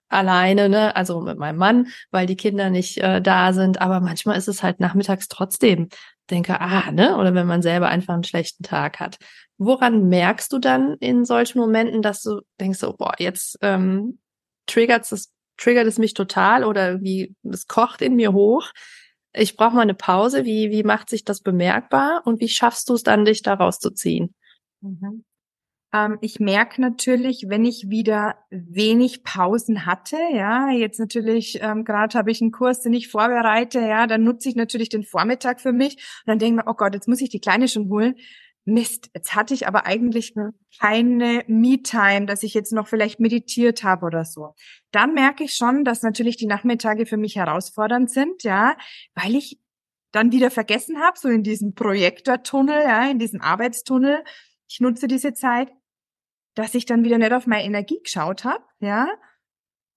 [0.08, 3.80] alleine, ne, also mit meinem Mann, weil die Kinder nicht äh, da sind.
[3.80, 5.88] Aber manchmal ist es halt nachmittags trotzdem.
[6.32, 9.18] Denke, ah, ne, oder wenn man selber einfach einen schlechten Tag hat.
[9.58, 14.18] Woran merkst du dann in solchen Momenten, dass du denkst, so, boah, jetzt ähm,
[14.66, 18.70] triggert es triggert es mich total oder wie es kocht in mir hoch.
[19.34, 20.44] Ich brauche mal eine Pause.
[20.44, 24.34] Wie wie macht sich das bemerkbar und wie schaffst du es dann, dich da rauszuziehen?
[24.80, 25.24] Mhm.
[25.92, 32.18] Ähm, ich merke natürlich, wenn ich wieder wenig Pausen hatte, ja, jetzt natürlich, ähm, gerade
[32.18, 35.72] habe ich einen Kurs, den ich vorbereite, ja, dann nutze ich natürlich den Vormittag für
[35.72, 38.14] mich und dann denke ich mir, oh Gott, jetzt muss ich die Kleine schon holen.
[38.64, 40.34] Mist, jetzt hatte ich aber eigentlich
[40.80, 44.54] keine Me-Time, dass ich jetzt noch vielleicht meditiert habe oder so.
[44.92, 48.76] Dann merke ich schon, dass natürlich die Nachmittage für mich herausfordernd sind, ja,
[49.14, 49.58] weil ich
[50.12, 54.22] dann wieder vergessen habe, so in diesem Projektortunnel, ja, in diesem Arbeitstunnel.
[54.68, 55.72] Ich nutze diese Zeit,
[56.54, 59.08] dass ich dann wieder nicht auf meine Energie geschaut habe, ja.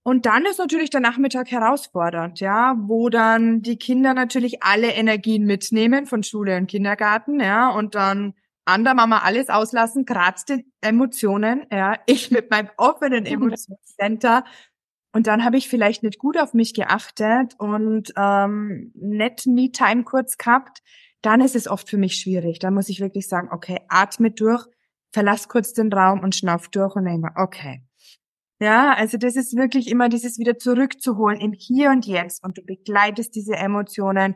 [0.04, 5.46] Und dann ist natürlich der Nachmittag herausfordernd, ja, wo dann die Kinder natürlich alle Energien
[5.46, 10.65] mitnehmen von Schule und Kindergarten, ja, und dann an der Mama alles auslassen, gerade die
[10.82, 14.44] Emotionen, ja, ich mit meinem offenen Emotionscenter.
[15.13, 20.38] Und dann habe ich vielleicht nicht gut auf mich geachtet und ähm, nicht Me-Time kurz
[20.38, 20.84] gehabt.
[21.22, 22.60] Dann ist es oft für mich schwierig.
[22.60, 24.68] Da muss ich wirklich sagen, okay, atme durch,
[25.15, 27.82] verlass kurz den Raum und schnauf durch und denke, okay.
[28.60, 32.62] Ja, also das ist wirklich immer dieses wieder zurückzuholen im Hier und Jetzt und du
[32.62, 34.36] begleitest diese Emotionen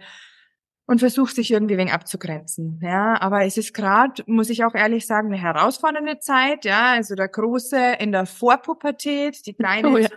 [0.85, 2.79] und versucht sich irgendwie wegen abzugrenzen.
[2.81, 6.63] Ja, aber es ist gerade, muss ich auch ehrlich sagen, eine herausfordernde Zeit.
[6.63, 10.07] Ja, also der Große in der Vorpubertät, die Kleine, oh, ja.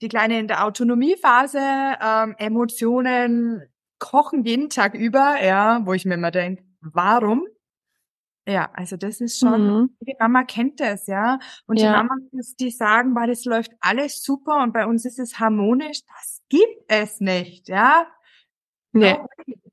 [0.00, 3.62] die Kleine in der Autonomiephase, ähm, Emotionen
[3.98, 5.36] kochen jeden Tag über.
[5.42, 7.46] Ja, wo ich mir immer denke, warum?
[8.48, 9.96] Ja, also das ist schon, mhm.
[10.00, 11.38] die Mama kennt das, ja.
[11.66, 11.92] Und ja.
[11.92, 12.14] die Mama,
[12.58, 16.82] die sagen, weil das läuft alles super und bei uns ist es harmonisch, das gibt
[16.88, 18.06] es nicht, ja.
[18.92, 19.18] Nee.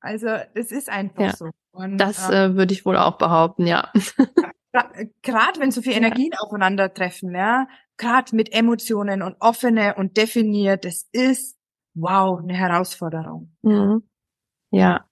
[0.02, 1.36] Also es ist einfach ja.
[1.36, 1.50] so.
[1.72, 3.92] Und, das äh, äh, würde ich wohl auch behaupten, ja.
[5.22, 6.40] Gerade wenn so viele Energien ja.
[6.40, 11.58] aufeinandertreffen, ja, gerade mit Emotionen und offene und definiert, das ist
[11.94, 13.56] wow, eine Herausforderung.
[13.62, 14.04] Mhm.
[14.72, 15.06] Ja.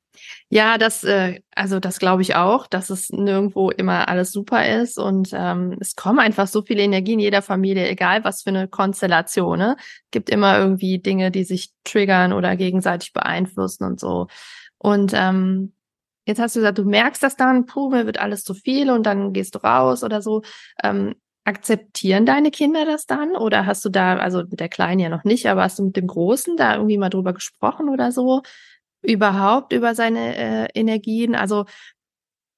[0.49, 4.97] Ja, das, äh, also das glaube ich auch, dass es nirgendwo immer alles super ist
[4.99, 8.67] und ähm, es kommen einfach so viele Energien in jeder Familie, egal was für eine
[8.67, 9.57] Konstellation.
[9.57, 9.77] Ne?
[10.11, 14.27] Gibt immer irgendwie Dinge, die sich triggern oder gegenseitig beeinflussen und so.
[14.77, 15.73] Und ähm,
[16.25, 19.05] jetzt hast du gesagt, du merkst das dann, puh, mir wird alles zu viel und
[19.05, 20.41] dann gehst du raus oder so.
[20.83, 23.35] Ähm, akzeptieren deine Kinder das dann?
[23.35, 25.97] Oder hast du da, also mit der Kleinen ja noch nicht, aber hast du mit
[25.97, 28.41] dem Großen da irgendwie mal drüber gesprochen oder so?
[29.03, 31.35] Überhaupt über seine äh, Energien.
[31.35, 31.65] Also,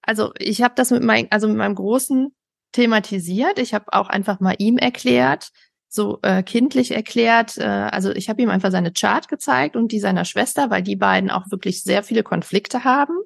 [0.01, 2.33] also ich habe das mit meinem, also mit meinem Großen
[2.71, 3.59] thematisiert.
[3.59, 5.49] Ich habe auch einfach mal ihm erklärt,
[5.87, 7.57] so äh, kindlich erklärt.
[7.57, 10.95] Äh, also ich habe ihm einfach seine Chart gezeigt und die seiner Schwester, weil die
[10.95, 13.17] beiden auch wirklich sehr viele Konflikte haben,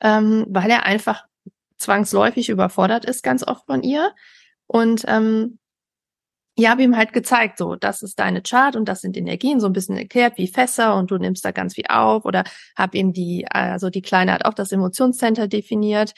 [0.00, 1.24] ähm, weil er einfach
[1.78, 4.12] zwangsläufig überfordert ist, ganz oft von ihr.
[4.66, 5.58] Und ähm,
[6.60, 9.66] ich habe ihm halt gezeigt, so, das ist deine Chart und das sind Energien, so
[9.66, 12.44] ein bisschen erklärt wie Fässer und du nimmst da ganz viel auf oder
[12.76, 16.12] habe ihm die, also die Kleine hat auch das Emotionscenter definiert,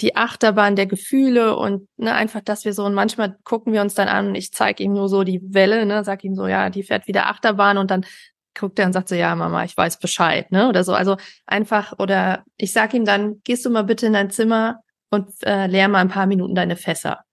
[0.00, 3.94] die Achterbahn der Gefühle und ne, einfach, dass wir so und manchmal gucken wir uns
[3.94, 6.70] dann an und ich zeige ihm nur so die Welle, ne, sag ihm so, ja,
[6.70, 8.06] die fährt wieder Achterbahn und dann
[8.56, 10.94] guckt er und sagt so, ja, Mama, ich weiß Bescheid, ne, oder so.
[10.94, 14.80] Also einfach, oder ich sag ihm dann, gehst du mal bitte in dein Zimmer
[15.10, 17.24] und äh, leer mal ein paar Minuten deine Fässer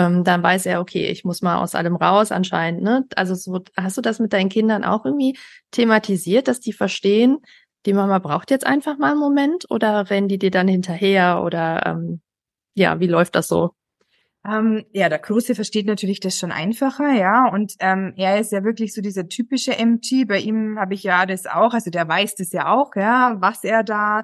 [0.00, 2.82] ähm, dann weiß er, okay, ich muss mal aus allem raus anscheinend.
[2.82, 3.06] Ne?
[3.16, 5.36] Also so, hast du das mit deinen Kindern auch irgendwie
[5.72, 7.38] thematisiert, dass die verstehen,
[7.86, 11.86] die Mama braucht jetzt einfach mal einen Moment oder rennen die dir dann hinterher oder
[11.86, 12.20] ähm,
[12.74, 13.74] ja, wie läuft das so?
[14.48, 17.46] Ähm, ja, der Große versteht natürlich das schon einfacher, ja.
[17.48, 20.26] Und ähm, er ist ja wirklich so dieser typische MT.
[20.26, 23.64] Bei ihm habe ich ja das auch, also der weiß das ja auch, ja, was
[23.64, 24.22] er da,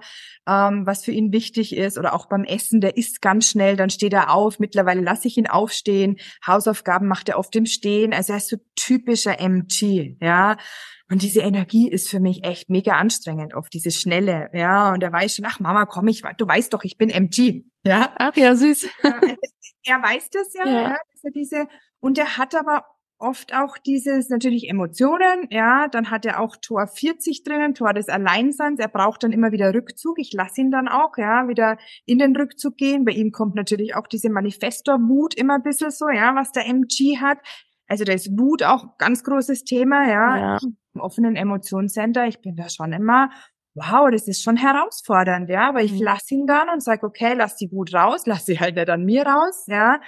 [0.49, 1.99] ähm, was für ihn wichtig ist.
[1.99, 4.59] Oder auch beim Essen, der isst ganz schnell, dann steht er auf.
[4.59, 6.17] Mittlerweile lasse ich ihn aufstehen.
[6.47, 8.15] Hausaufgaben macht er oft im Stehen.
[8.15, 10.57] Also er ist so typischer MT, ja.
[11.09, 14.93] Und diese Energie ist für mich echt mega anstrengend, auf diese Schnelle, ja.
[14.93, 18.13] Und er weiß schon, ach Mama, komm, ich, du weißt doch, ich bin MG, ja.
[18.19, 18.89] Ach ja, süß.
[19.85, 20.83] er weiß das ja, ja.
[20.83, 21.69] ja dass er diese,
[22.01, 22.85] und er hat aber
[23.19, 28.09] oft auch dieses natürlich Emotionen, ja, dann hat er auch Tor 40 drinnen, Tor des
[28.09, 32.19] Alleinseins, er braucht dann immer wieder Rückzug, ich lasse ihn dann auch, ja, wieder in
[32.19, 36.35] den Rückzug gehen, bei ihm kommt natürlich auch diese Manifestor-Wut immer ein bisschen so, ja,
[36.35, 37.39] was der MG hat,
[37.89, 40.59] also da ist Wut auch ganz großes Thema, ja, ja.
[40.95, 43.31] im offenen Emotionscenter, ich bin da schon immer,
[43.77, 46.03] wow, das ist schon herausfordernd, ja, aber ich mhm.
[46.03, 49.05] lasse ihn dann und sage, okay, lass die Wut raus, lass sie halt nicht an
[49.05, 50.01] mir raus, ja,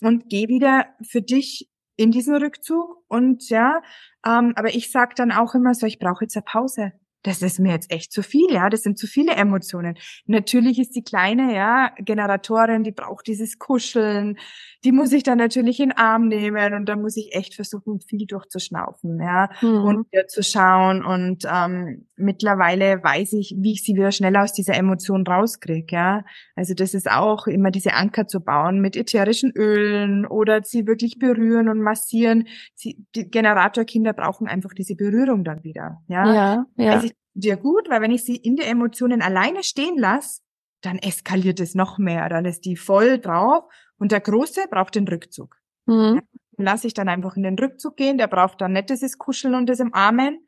[0.00, 3.80] und geh wieder für dich in diesen Rückzug und ja,
[4.26, 6.92] ähm, aber ich sag dann auch immer so, ich brauche jetzt eine Pause
[7.24, 9.96] das ist mir jetzt echt zu viel, ja, das sind zu viele Emotionen.
[10.26, 14.38] Natürlich ist die kleine, ja, Generatorin, die braucht dieses Kuscheln,
[14.84, 18.00] die muss ich dann natürlich in den Arm nehmen und da muss ich echt versuchen,
[18.00, 19.84] viel durchzuschnaufen, ja, mhm.
[19.84, 24.52] und wieder zu schauen und ähm, mittlerweile weiß ich, wie ich sie wieder schneller aus
[24.52, 26.24] dieser Emotion rauskriege, ja.
[26.54, 31.18] Also das ist auch immer diese Anker zu bauen mit ätherischen Ölen oder sie wirklich
[31.18, 32.48] berühren und massieren.
[32.74, 36.34] Sie, die Generatorkinder brauchen einfach diese Berührung dann wieder, ja.
[36.34, 36.92] Ja, ja.
[36.92, 40.40] Also dir gut, weil wenn ich sie in der Emotionen alleine stehen lasse,
[40.80, 42.28] dann eskaliert es noch mehr.
[42.28, 43.64] Dann ist die voll drauf
[43.98, 45.56] und der Große braucht den Rückzug.
[45.86, 46.22] Mhm.
[46.22, 46.22] Ja,
[46.56, 48.18] lasse ich dann einfach in den Rückzug gehen.
[48.18, 50.46] Der braucht dann nicht dieses Kuscheln und das im Armen.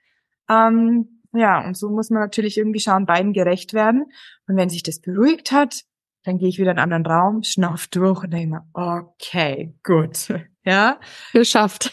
[0.48, 4.06] Ähm, ja, und so muss man natürlich irgendwie schauen, beiden gerecht werden.
[4.46, 5.84] Und wenn sich das beruhigt hat,
[6.24, 10.28] dann gehe ich wieder in einen anderen Raum, schnauf durch und denke mir, okay, gut.
[10.66, 10.98] Ja.
[11.32, 11.92] Geschafft.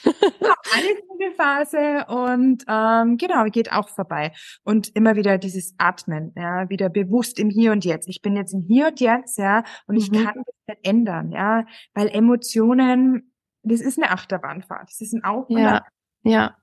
[0.74, 1.04] Alles
[1.36, 4.32] Phase und ähm, genau, geht auch vorbei.
[4.64, 8.08] Und immer wieder dieses Atmen, ja, wieder bewusst im Hier und Jetzt.
[8.08, 10.26] Ich bin jetzt im Hier und Jetzt, ja, und ich mhm.
[10.26, 13.34] kann das nicht ändern, ja, weil Emotionen,
[13.64, 15.86] das ist eine Achterbahnfahrt, das ist ein Auf Ja,
[16.24, 16.56] ja.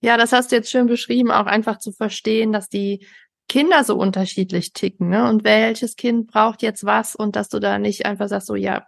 [0.00, 3.06] Ja, das hast du jetzt schön beschrieben, auch einfach zu verstehen, dass die
[3.48, 5.28] Kinder so unterschiedlich ticken, ne?
[5.28, 8.86] Und welches Kind braucht jetzt was und dass du da nicht einfach sagst, so ja,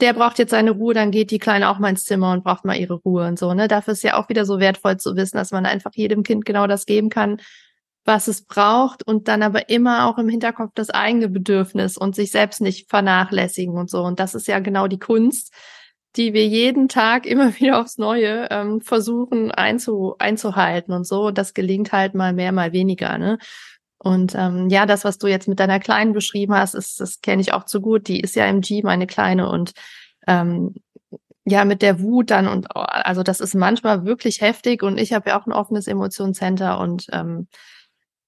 [0.00, 2.64] der braucht jetzt seine Ruhe, dann geht die Kleine auch mal ins Zimmer und braucht
[2.64, 3.54] mal ihre Ruhe und so.
[3.54, 3.68] Ne?
[3.68, 6.66] Dafür ist ja auch wieder so wertvoll zu wissen, dass man einfach jedem Kind genau
[6.66, 7.40] das geben kann,
[8.04, 12.30] was es braucht und dann aber immer auch im Hinterkopf das eigene Bedürfnis und sich
[12.32, 14.02] selbst nicht vernachlässigen und so.
[14.02, 15.52] Und das ist ja genau die Kunst,
[16.16, 21.30] die wir jeden Tag immer wieder aufs Neue ähm, versuchen einzu, einzuhalten und so.
[21.30, 23.18] Das gelingt halt mal mehr, mal weniger.
[23.18, 23.38] Ne?
[24.02, 27.40] Und ähm, ja, das, was du jetzt mit deiner Kleinen beschrieben hast, ist, das kenne
[27.40, 28.08] ich auch zu gut.
[28.08, 29.72] Die ist ja im G, meine Kleine, und
[30.26, 30.74] ähm,
[31.44, 34.82] ja, mit der Wut dann und also das ist manchmal wirklich heftig.
[34.82, 36.78] Und ich habe ja auch ein offenes Emotionscenter.
[36.78, 37.48] Und ähm,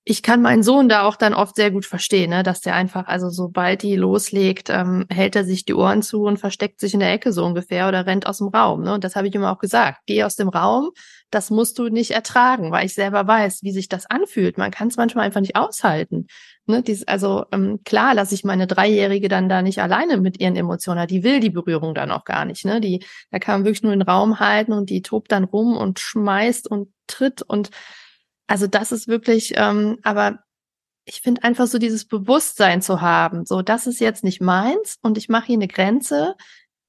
[0.07, 3.07] ich kann meinen Sohn da auch dann oft sehr gut verstehen, ne, dass der einfach,
[3.07, 7.01] also sobald die loslegt, ähm, hält er sich die Ohren zu und versteckt sich in
[7.01, 8.83] der Ecke so ungefähr oder rennt aus dem Raum.
[8.83, 8.93] Ne?
[8.93, 10.01] Und das habe ich ihm auch gesagt.
[10.05, 10.91] Geh aus dem Raum,
[11.31, 14.59] das musst du nicht ertragen, weil ich selber weiß, wie sich das anfühlt.
[14.59, 16.27] Man kann es manchmal einfach nicht aushalten.
[16.67, 16.83] Ne?
[16.83, 21.07] Dies, also ähm, klar lasse ich meine Dreijährige dann da nicht alleine mit ihren Emotionen.
[21.07, 22.67] Die will die Berührung dann auch gar nicht.
[22.67, 22.83] Ne?
[22.83, 25.99] Die, da kann man wirklich nur den Raum halten und die tobt dann rum und
[25.99, 27.71] schmeißt und tritt und
[28.47, 30.41] also das ist wirklich, ähm, aber
[31.07, 35.19] ich finde einfach so dieses Bewusstsein zu haben, so das ist jetzt nicht meins und
[35.19, 36.35] ich mache hier eine Grenze.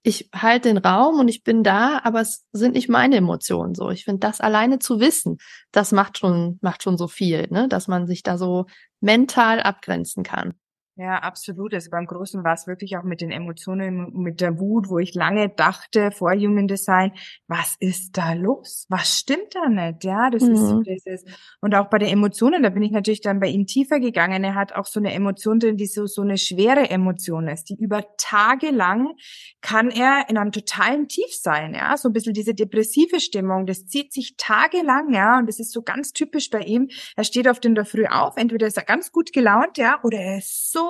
[0.03, 3.89] Ich halte den Raum und ich bin da, aber es sind nicht meine Emotionen so.
[3.89, 5.37] Ich finde das alleine zu wissen,
[5.71, 8.67] das macht schon macht schon so viel, ne, dass man sich da so
[9.01, 10.53] mental abgrenzen kann.
[10.97, 11.73] Ja, absolut.
[11.73, 15.13] Also beim Großen war es wirklich auch mit den Emotionen, mit der Wut, wo ich
[15.13, 17.11] lange dachte vor Human Design,
[17.47, 18.85] was ist da los?
[18.87, 20.05] Was stimmt da nicht?
[20.05, 20.53] Ja, das mhm.
[20.53, 21.25] ist so dieses.
[21.59, 24.45] Und auch bei den Emotionen, da bin ich natürlich dann bei ihm tiefer gegangen.
[24.45, 27.75] Er hat auch so eine Emotion drin, die so, so eine schwere Emotion ist, die
[27.75, 29.15] über Tage lang
[29.59, 31.73] kann er in einem totalen Tief sein.
[31.73, 35.13] Ja, so ein bisschen diese depressive Stimmung, das zieht sich tagelang.
[35.13, 36.87] Ja, und das ist so ganz typisch bei ihm.
[37.17, 38.37] Er steht auf den der Früh auf.
[38.37, 40.84] Entweder ist er ganz gut gelaunt, ja, oder er ist so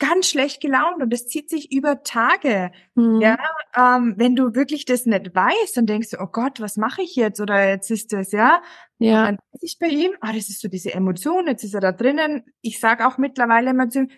[0.00, 2.72] ganz schlecht gelaunt und das zieht sich über Tage.
[2.96, 3.20] Mhm.
[3.20, 3.38] Ja,
[3.76, 7.40] ähm, wenn du wirklich das nicht weißt und denkst, oh Gott, was mache ich jetzt
[7.40, 8.62] oder jetzt ist das, ja,
[8.98, 11.80] ja, dann weiß ich bei ihm, ah, das ist so diese Emotion, jetzt ist er
[11.80, 12.44] da drinnen.
[12.62, 14.10] Ich sage auch mittlerweile immer zu ihm,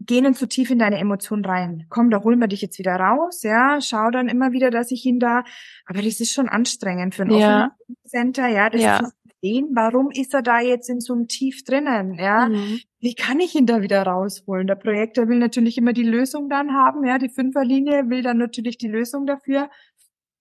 [0.00, 1.86] geh nicht zu tief in deine Emotion rein.
[1.88, 5.04] Komm, da holen wir dich jetzt wieder raus, ja, schau dann immer wieder, dass ich
[5.04, 5.44] ihn da,
[5.86, 7.76] aber das ist schon anstrengend für ein ja.
[8.06, 8.98] Center, ja, das ja.
[8.98, 12.48] ist verstehen, warum ist er da jetzt in so einem Tief drinnen, ja?
[12.48, 12.80] Mhm.
[13.00, 14.66] Wie kann ich ihn da wieder rausholen?
[14.66, 17.18] Der Projektor will natürlich immer die Lösung dann haben, ja?
[17.18, 19.68] Die Fünferlinie will dann natürlich die Lösung dafür.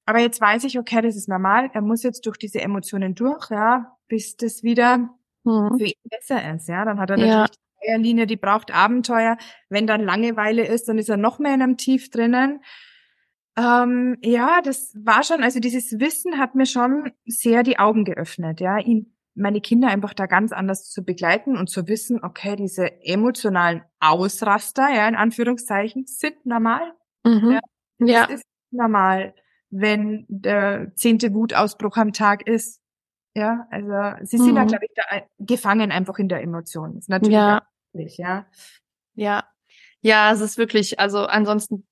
[0.05, 1.69] Aber jetzt weiß ich, okay, das ist normal.
[1.73, 4.97] Er muss jetzt durch diese Emotionen durch, ja, bis das wieder
[5.43, 5.77] mhm.
[5.77, 6.85] für ihn besser ist, ja?
[6.85, 7.97] Dann hat er natürlich ja.
[7.97, 9.37] die Linie, die braucht Abenteuer.
[9.69, 12.61] Wenn dann Langeweile ist, dann ist er noch mehr in einem Tief drinnen.
[13.57, 18.61] Ähm, ja, das war schon, also dieses Wissen hat mir schon sehr die Augen geöffnet,
[18.61, 23.01] ja, ihn, meine Kinder einfach da ganz anders zu begleiten und zu wissen, okay, diese
[23.03, 26.93] emotionalen Ausraster, ja, in Anführungszeichen, sind normal.
[27.23, 27.59] Mhm.
[27.99, 28.23] Ja, ja.
[28.25, 29.33] ist normal.
[29.69, 32.81] wenn der zehnte Wutausbruch am Tag ist.
[33.33, 34.55] Ja, also sie sind mhm.
[34.55, 36.95] da, glaube ich, da gefangen einfach in der Emotion.
[36.95, 37.63] Das ist natürlich ja.
[37.93, 38.45] ja.
[39.13, 39.43] Ja.
[40.01, 41.87] Ja, es ist wirklich, also ansonsten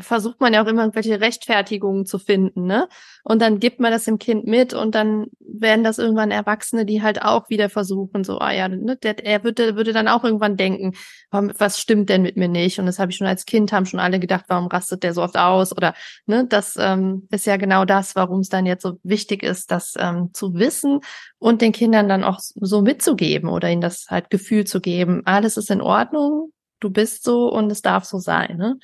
[0.00, 2.88] versucht man ja auch immer irgendwelche Rechtfertigungen zu finden, ne?
[3.24, 7.02] Und dann gibt man das dem Kind mit und dann werden das irgendwann Erwachsene, die
[7.02, 10.56] halt auch wieder versuchen, so, ah ja, ne, der, er würde, würde dann auch irgendwann
[10.56, 10.92] denken,
[11.30, 12.78] was stimmt denn mit mir nicht?
[12.78, 15.22] Und das habe ich schon als Kind, haben schon alle gedacht, warum rastet der so
[15.22, 15.74] oft aus?
[15.74, 15.94] Oder
[16.26, 19.94] ne, das ähm, ist ja genau das, warum es dann jetzt so wichtig ist, das
[19.98, 21.00] ähm, zu wissen
[21.38, 25.56] und den Kindern dann auch so mitzugeben oder ihnen das halt Gefühl zu geben, alles
[25.56, 28.78] ist in Ordnung, du bist so und es darf so sein, ne?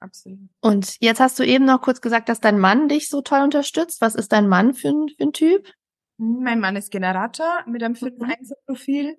[0.00, 0.48] Absolut.
[0.60, 4.00] Und jetzt hast du eben noch kurz gesagt, dass dein Mann dich so toll unterstützt.
[4.00, 5.70] Was ist dein Mann für ein, für ein Typ?
[6.16, 9.18] Mein Mann ist Generator mit einem 5 1 Profil.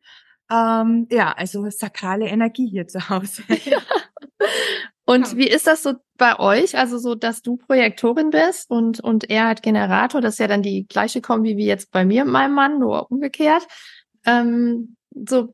[0.52, 3.44] Ähm, ja, also sakrale Energie hier zu Hause.
[5.06, 5.38] und ja.
[5.38, 6.78] wie ist das so bei euch?
[6.78, 10.20] Also so, dass du Projektorin bist und, und er hat Generator.
[10.20, 13.10] Das ist ja dann die gleiche Kombi wie jetzt bei mir und meinem Mann, nur
[13.12, 13.67] umgekehrt.
[14.26, 15.54] Ähm, so,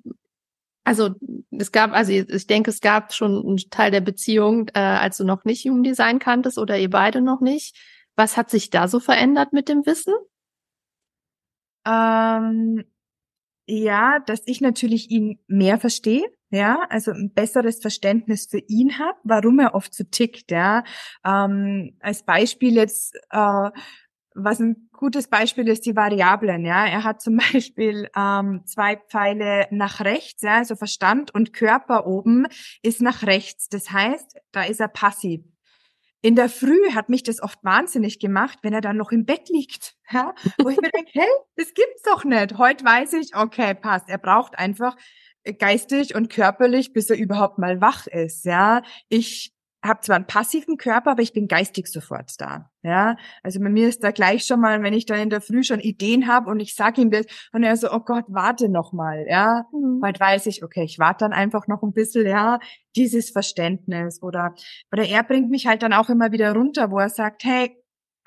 [0.88, 1.10] also
[1.52, 5.26] es gab, also ich denke, es gab schon einen Teil der Beziehung, äh, als du
[5.26, 7.76] noch nicht Jugenddesign kanntest oder ihr beide noch nicht.
[8.16, 10.14] Was hat sich da so verändert mit dem Wissen?
[11.86, 12.86] Ähm,
[13.66, 19.20] ja, dass ich natürlich ihn mehr verstehe, ja, also ein besseres Verständnis für ihn habe,
[19.24, 20.86] warum er oft so tickt, ja.
[21.26, 23.72] Ähm, als Beispiel jetzt äh,
[24.38, 26.86] was ein gutes Beispiel ist, die Variablen, ja.
[26.86, 32.48] Er hat zum Beispiel ähm, zwei Pfeile nach rechts, ja, also Verstand und Körper oben
[32.82, 33.68] ist nach rechts.
[33.70, 35.42] Das heißt, da ist er passiv.
[36.22, 39.50] In der Früh hat mich das oft wahnsinnig gemacht, wenn er dann noch im Bett
[39.50, 42.58] liegt, ja, wo ich mir denke, hey, das gibt's doch nicht.
[42.58, 44.10] Heute weiß ich, okay, passt.
[44.10, 44.96] Er braucht einfach
[45.60, 48.82] geistig und körperlich, bis er überhaupt mal wach ist, ja.
[49.10, 52.70] Ich habe zwar einen passiven Körper, aber ich bin geistig sofort da.
[52.84, 55.64] Ja, also bei mir ist da gleich schon mal, wenn ich da in der Früh
[55.64, 58.94] schon Ideen habe und ich sage ihm das und er so, oh Gott, warte noch
[58.94, 60.00] mal, ja, mhm.
[60.00, 62.60] bald weiß ich, okay, ich warte dann einfach noch ein bisschen, ja,
[62.96, 64.56] dieses Verständnis oder
[64.92, 67.76] oder er bringt mich halt dann auch immer wieder runter, wo er sagt, hey,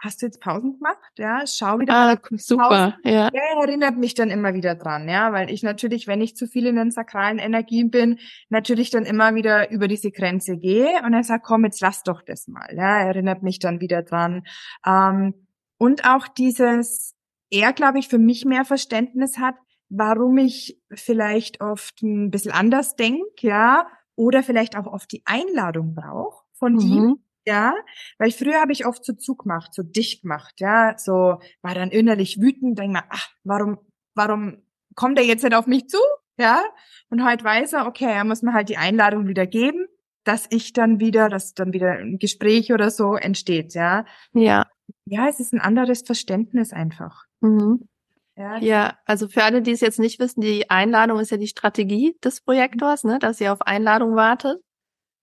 [0.01, 1.13] hast du jetzt Pausen gemacht?
[1.19, 1.95] Ja, schau wieder.
[1.95, 3.29] Ah, super, ja.
[3.33, 6.67] Ja, erinnert mich dann immer wieder dran, ja, weil ich natürlich, wenn ich zu viel
[6.67, 11.23] in den sakralen Energien bin, natürlich dann immer wieder über diese Grenze gehe und er
[11.23, 14.43] sagt, komm, jetzt lass doch das mal, ja, erinnert mich dann wieder dran.
[14.87, 15.35] Ähm,
[15.79, 17.15] und auch dieses,
[17.51, 19.55] er, glaube ich, für mich mehr Verständnis hat,
[19.91, 25.95] warum ich vielleicht oft ein bisschen anders denke, ja, oder vielleicht auch oft die Einladung
[25.95, 26.81] brauche von mhm.
[26.81, 27.74] ihm, ja,
[28.18, 32.40] weil früher habe ich oft so zugemacht, so dicht gemacht, ja, so war dann innerlich
[32.40, 33.79] wütend, denk mal, ach, warum,
[34.14, 34.62] warum
[34.94, 35.98] kommt er jetzt nicht auf mich zu,
[36.38, 36.62] ja?
[37.09, 39.87] Und heute weiß er, okay, er muss mir halt die Einladung wieder geben,
[40.24, 44.05] dass ich dann wieder, dass dann wieder ein Gespräch oder so entsteht, ja.
[44.33, 44.66] Ja.
[45.07, 47.24] Ja, es ist ein anderes Verständnis einfach.
[47.40, 47.88] Mhm.
[48.37, 51.46] Ja, ja, also für alle, die es jetzt nicht wissen, die Einladung ist ja die
[51.46, 54.62] Strategie des Projektors, ne, dass ihr auf Einladung wartet.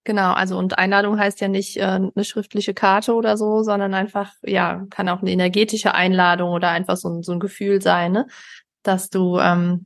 [0.08, 4.32] Genau, also und Einladung heißt ja nicht äh, eine schriftliche Karte oder so, sondern einfach,
[4.42, 8.26] ja, kann auch eine energetische Einladung oder einfach so ein, so ein Gefühl sein, ne?
[8.82, 9.84] dass du, ähm,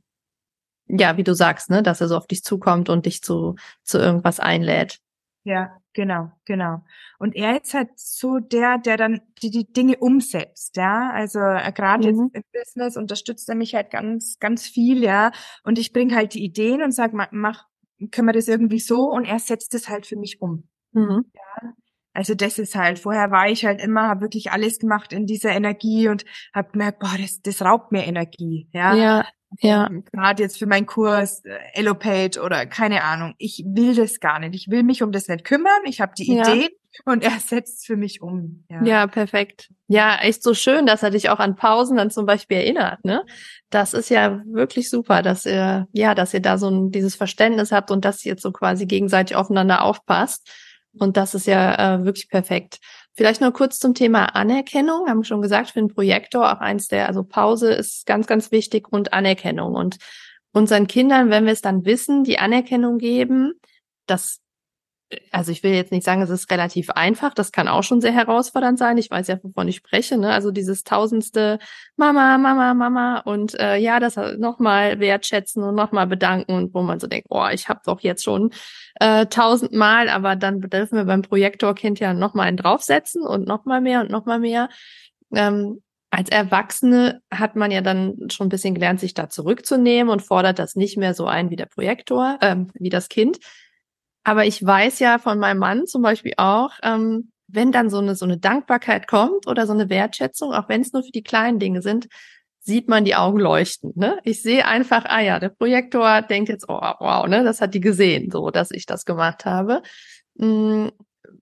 [0.87, 3.97] ja, wie du sagst, ne, dass er so auf dich zukommt und dich zu, zu
[3.97, 4.99] irgendwas einlädt.
[5.43, 6.85] Ja, genau, genau.
[7.19, 11.11] Und er ist halt so der, der dann die, die Dinge umsetzt, ja.
[11.11, 12.31] Also äh, gerade mhm.
[12.31, 15.33] jetzt im Business unterstützt er mich halt ganz, ganz viel, ja.
[15.65, 17.65] Und ich bringe halt die Ideen und sag, mach,
[18.11, 20.67] können wir das irgendwie so und er setzt es halt für mich um.
[20.91, 21.25] Mhm.
[21.33, 21.73] Ja.
[22.13, 25.51] Also das ist halt, vorher war ich halt immer, habe wirklich alles gemacht in dieser
[25.51, 28.69] Energie und habe gemerkt, boah, das, das raubt mir Energie.
[28.71, 29.25] Ja, ja.
[29.59, 29.89] ja.
[30.11, 33.33] Gerade jetzt für meinen Kurs, äh, Elopage oder keine Ahnung.
[33.39, 34.53] Ich will das gar nicht.
[34.53, 35.81] Ich will mich um das nicht kümmern.
[35.85, 36.47] Ich habe die ja.
[36.47, 36.69] Ideen
[37.05, 38.65] und er setzt für mich um.
[38.69, 38.83] Ja.
[38.83, 39.69] ja, perfekt.
[39.87, 43.03] Ja, echt so schön, dass er dich auch an Pausen dann zum Beispiel erinnert.
[43.03, 43.25] Ne?
[43.69, 47.71] Das ist ja wirklich super, dass ihr, ja, dass ihr da so ein, dieses Verständnis
[47.71, 50.49] habt und dass ihr jetzt so quasi gegenseitig aufeinander aufpasst.
[50.97, 52.79] Und das ist ja äh, wirklich perfekt.
[53.15, 55.07] Vielleicht noch kurz zum Thema Anerkennung.
[55.07, 58.51] Haben wir schon gesagt, für den Projektor auch eins der, also Pause ist ganz, ganz
[58.51, 59.73] wichtig und Anerkennung.
[59.73, 59.97] Und
[60.51, 63.53] unseren Kindern, wenn wir es dann wissen, die Anerkennung geben,
[64.05, 64.42] das
[65.31, 68.11] also ich will jetzt nicht sagen, es ist relativ einfach, das kann auch schon sehr
[68.11, 68.97] herausfordernd sein.
[68.97, 70.31] Ich weiß ja, wovon ich spreche, ne?
[70.31, 71.59] Also dieses tausendste
[71.95, 76.99] Mama, Mama, Mama und äh, ja, das nochmal wertschätzen und nochmal bedanken und wo man
[76.99, 78.51] so denkt, oh, ich habe doch jetzt schon
[78.99, 84.01] äh, tausendmal, aber dann dürfen wir beim Projektorkind ja nochmal einen draufsetzen und nochmal mehr
[84.01, 84.69] und nochmal mehr.
[85.33, 85.81] Ähm,
[86.13, 90.59] als Erwachsene hat man ja dann schon ein bisschen gelernt, sich da zurückzunehmen und fordert
[90.59, 93.39] das nicht mehr so ein wie der Projektor, äh, wie das Kind.
[94.23, 98.15] Aber ich weiß ja von meinem Mann zum Beispiel auch, ähm, wenn dann so eine,
[98.15, 101.59] so eine Dankbarkeit kommt oder so eine Wertschätzung, auch wenn es nur für die kleinen
[101.59, 102.07] Dinge sind,
[102.59, 103.91] sieht man die Augen leuchten.
[103.95, 104.19] Ne?
[104.23, 107.81] Ich sehe einfach, ah ja, der Projektor denkt jetzt, oh wow, ne, das hat die
[107.81, 109.81] gesehen, so dass ich das gemacht habe.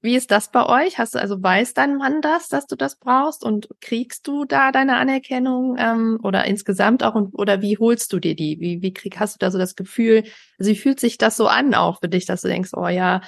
[0.01, 0.97] Wie ist das bei euch?
[0.99, 4.71] Hast du also weiß dein Mann das, dass du das brauchst und kriegst du da
[4.71, 8.59] deine Anerkennung ähm, oder insgesamt auch und, oder wie holst du dir die?
[8.59, 10.23] Wie wie krieg hast du da so das Gefühl?
[10.59, 13.21] Also wie fühlt sich das so an auch für dich, dass du denkst, oh ja,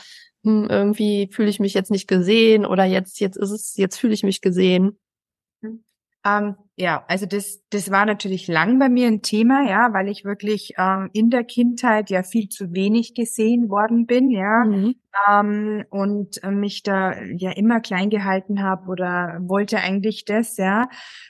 [0.43, 4.13] hm, irgendwie fühle ich mich jetzt nicht gesehen oder jetzt jetzt ist es jetzt fühle
[4.13, 4.99] ich mich gesehen.
[6.25, 10.25] Ähm, ja, also das, das war natürlich lang bei mir ein Thema, ja, weil ich
[10.25, 14.95] wirklich ähm, in der Kindheit ja viel zu wenig gesehen worden bin, ja, mhm.
[15.29, 20.89] ähm, und äh, mich da ja immer klein gehalten habe oder wollte eigentlich das, ja,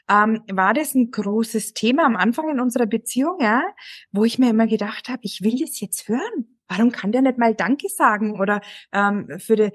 [0.09, 3.63] ähm, war das ein großes Thema am Anfang in unserer Beziehung, ja,
[4.11, 6.57] wo ich mir immer gedacht habe, ich will das jetzt hören.
[6.69, 8.61] Warum kann der nicht mal Danke sagen oder
[8.93, 9.71] ähm, für die,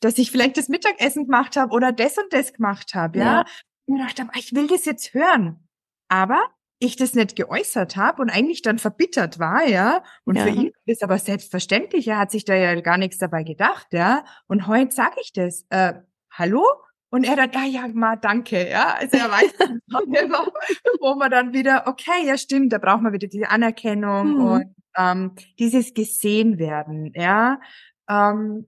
[0.00, 3.24] dass ich vielleicht das Mittagessen gemacht habe oder das und das gemacht habe, ja?
[3.24, 3.44] ja
[3.88, 5.68] mir gedacht habe, ah, ich will das jetzt hören.
[6.08, 6.40] Aber
[6.80, 10.02] ich das nicht geäußert habe und eigentlich dann verbittert war, ja.
[10.24, 10.44] Und ja.
[10.44, 14.24] für ihn ist aber selbstverständlich, er hat sich da ja gar nichts dabei gedacht, ja.
[14.46, 15.94] Und heute sage ich das, äh,
[16.30, 16.64] hallo?
[17.10, 18.94] Und er dann, ja, ja, ma, danke, ja.
[18.94, 19.54] Also er weiß
[21.00, 24.44] wo man dann wieder, okay, ja, stimmt, da braucht man wieder diese Anerkennung mhm.
[24.44, 27.60] und ähm, dieses gesehen werden, ja.
[28.08, 28.66] Ähm,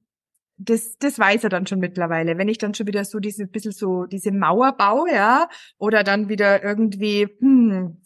[0.61, 2.36] das, das weiß er dann schon mittlerweile.
[2.38, 5.48] Wenn ich dann schon wieder so diese bisschen so diese Mauer baue, ja,
[5.78, 8.02] oder dann wieder irgendwie, hm,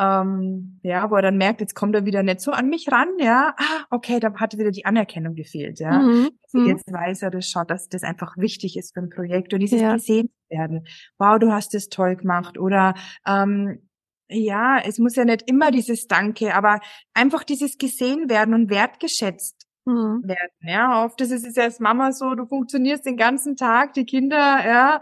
[0.00, 3.08] ähm, ja, wo er dann merkt, jetzt kommt er wieder nicht so an mich ran,
[3.18, 5.98] ja, ah, okay, da hat wieder die Anerkennung gefehlt, ja.
[5.98, 6.30] Mhm.
[6.44, 6.66] Also mhm.
[6.68, 9.80] jetzt weiß er das schon, dass das einfach wichtig ist für ein Projekt und dieses
[9.80, 9.94] ja.
[9.94, 10.86] gesehen werden.
[11.18, 12.94] Wow, du hast das toll gemacht oder
[13.26, 13.82] ähm,
[14.30, 16.80] ja, es muss ja nicht immer dieses Danke, aber
[17.14, 20.22] einfach dieses gesehen werden und wertgeschätzt mhm.
[20.24, 20.52] werden.
[20.60, 24.36] Ja, oft ist es ja als Mama so, du funktionierst den ganzen Tag, die Kinder,
[24.66, 25.00] ja,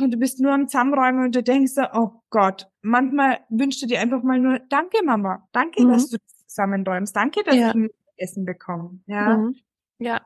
[0.00, 4.00] und du bist nur am Zusammenräumen und du denkst, oh Gott, manchmal wünschst du dir
[4.00, 5.90] einfach mal nur, danke Mama, danke, mhm.
[5.90, 7.74] dass du zusammenräumst, danke, dass ja.
[7.74, 9.00] ich Essen bekomme.
[9.06, 9.36] Ja.
[9.36, 9.56] Mhm.
[9.98, 10.20] Ja.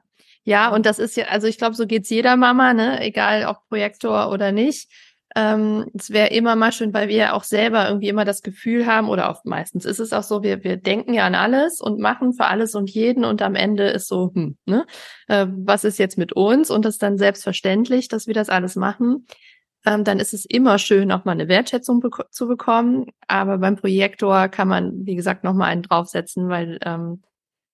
[0.45, 3.69] Ja, und das ist ja, also ich glaube, so geht's jeder Mama, ne, egal ob
[3.69, 4.91] Projektor oder nicht
[5.37, 8.87] ähm, es wäre immer mal schön, weil wir ja auch selber irgendwie immer das Gefühl
[8.87, 12.01] haben, oder oft meistens ist es auch so, wir, wir denken ja an alles und
[12.01, 14.87] machen für alles und jeden und am Ende ist so, hm, ne,
[15.29, 16.71] äh, was ist jetzt mit uns?
[16.71, 19.27] Und das ist dann selbstverständlich, dass wir das alles machen.
[19.87, 23.07] Ähm, dann ist es immer schön, auch mal eine Wertschätzung bek zu bekommen.
[23.29, 27.23] Aber beim Projektor kann man, wie gesagt, noch mal einen draufsetzen, weil ähm,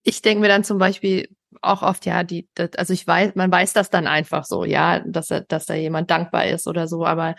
[0.06, 1.28] ich denke mir dann zum Beispiel,
[1.62, 5.00] auch oft, ja, die, das, also ich weiß, man weiß das dann einfach so, ja,
[5.00, 7.34] dass, dass da jemand dankbar ist oder so, aber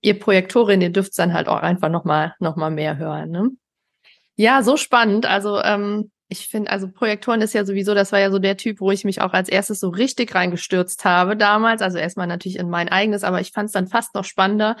[0.00, 3.30] ihr Projektorin, ihr dürft dann halt auch einfach nochmal noch mal mehr hören.
[3.30, 3.50] Ne?
[4.36, 5.26] Ja, so spannend.
[5.26, 8.80] Also ähm, ich finde, also Projektoren ist ja sowieso, das war ja so der Typ,
[8.80, 11.82] wo ich mich auch als erstes so richtig reingestürzt habe damals.
[11.82, 14.76] Also erstmal natürlich in mein eigenes, aber ich fand es dann fast noch spannender,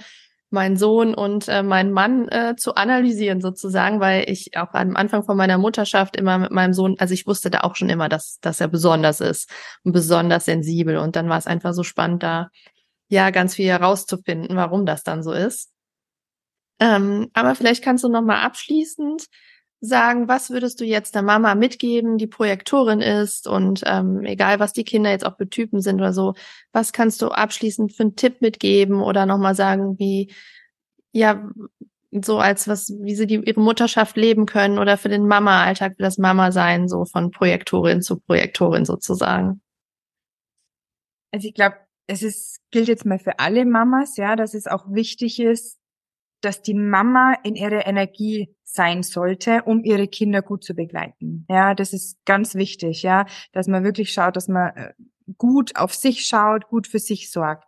[0.50, 5.24] meinen Sohn und äh, meinen Mann äh, zu analysieren sozusagen, weil ich auch am Anfang
[5.24, 8.38] von meiner Mutterschaft immer mit meinem Sohn, also ich wusste da auch schon immer, dass,
[8.40, 9.50] dass er besonders ist
[9.82, 12.48] und besonders sensibel und dann war es einfach so spannend, da
[13.08, 15.72] ja ganz viel herauszufinden, warum das dann so ist.
[16.78, 19.26] Ähm, aber vielleicht kannst du noch mal abschließend
[19.86, 24.72] sagen, was würdest du jetzt der Mama mitgeben, die Projektorin ist und ähm, egal, was
[24.72, 26.34] die Kinder jetzt auch für Typen sind oder so,
[26.72, 30.32] was kannst du abschließend für einen Tipp mitgeben oder nochmal sagen, wie,
[31.12, 31.48] ja,
[32.10, 36.18] so als was, wie sie die, ihre Mutterschaft leben können oder für den Mama-Alltag, das
[36.18, 39.60] Mama-Sein, so von Projektorin zu Projektorin sozusagen?
[41.32, 41.76] Also ich glaube,
[42.06, 45.78] es ist, gilt jetzt mal für alle Mamas, ja, dass es auch wichtig ist,
[46.40, 51.46] dass die Mama in ihrer Energie sein sollte, um ihre Kinder gut zu begleiten.
[51.48, 54.92] Ja, das ist ganz wichtig, ja, dass man wirklich schaut, dass man äh,
[55.38, 57.64] gut auf sich schaut, gut für sich sorgt.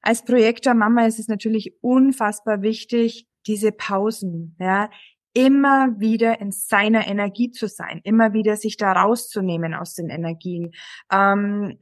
[0.00, 4.90] Als Projektor Mama ist es natürlich unfassbar wichtig, diese Pausen, ja,
[5.34, 10.72] immer wieder in seiner Energie zu sein, immer wieder sich da rauszunehmen aus den Energien,
[11.12, 11.78] ähm,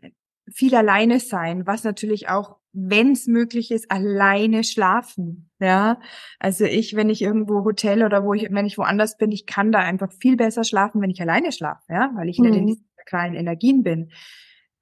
[0.53, 5.51] viel alleine sein, was natürlich auch wenn es möglich ist, alleine schlafen.
[5.59, 5.99] Ja,
[6.39, 9.73] also ich, wenn ich irgendwo Hotel oder wo ich, wenn ich woanders bin, ich kann
[9.73, 12.51] da einfach viel besser schlafen, wenn ich alleine schlafe, ja, weil ich mhm.
[12.51, 14.11] nicht in diesen kleinen Energien bin.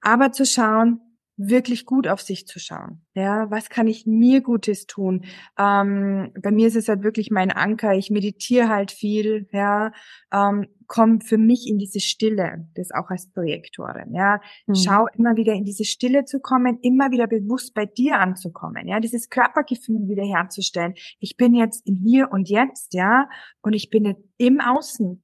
[0.01, 1.01] Aber zu schauen,
[1.37, 3.05] wirklich gut auf sich zu schauen.
[3.15, 5.25] Ja, was kann ich mir Gutes tun?
[5.59, 7.95] Ähm, bei mir ist es halt wirklich mein Anker.
[7.95, 9.93] Ich meditiere halt viel, ja,
[10.33, 14.41] ähm, komm für mich in diese Stille, das auch als Projektorin, ja.
[14.67, 14.75] Mhm.
[14.75, 19.01] Schau immer wieder in diese Stille zu kommen, immer wieder bewusst bei dir anzukommen, ja,
[19.01, 20.95] dieses Körpergefühl wieder herzustellen.
[21.19, 23.29] Ich bin jetzt in hier und jetzt, ja,
[23.63, 25.23] und ich bin im Außen,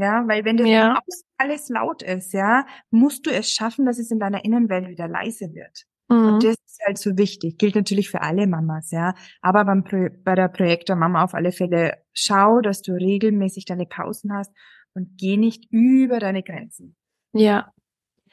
[0.00, 0.98] ja, weil wenn das ja.
[1.36, 5.52] alles laut ist, ja, musst du es schaffen, dass es in deiner Innenwelt wieder leise
[5.54, 5.84] wird.
[6.08, 6.34] Mhm.
[6.34, 7.58] Und das ist halt so wichtig.
[7.58, 9.14] Gilt natürlich für alle Mamas, ja.
[9.42, 13.86] Aber beim Pro bei der Projektor Mama auf alle Fälle schau, dass du regelmäßig deine
[13.86, 14.52] Pausen hast
[14.94, 16.96] und geh nicht über deine Grenzen.
[17.32, 17.72] Ja.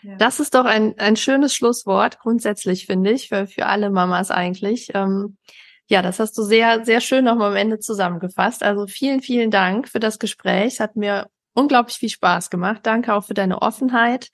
[0.02, 0.16] ja.
[0.16, 4.90] Das ist doch ein, ein schönes Schlusswort, grundsätzlich, finde ich, für, für alle Mamas eigentlich.
[4.94, 5.38] Ähm,
[5.90, 8.64] ja, das hast du sehr, sehr schön nochmal am Ende zusammengefasst.
[8.64, 10.74] Also vielen, vielen Dank für das Gespräch.
[10.74, 12.82] Es hat mir unglaublich viel Spaß gemacht.
[12.84, 14.30] Danke auch für deine Offenheit.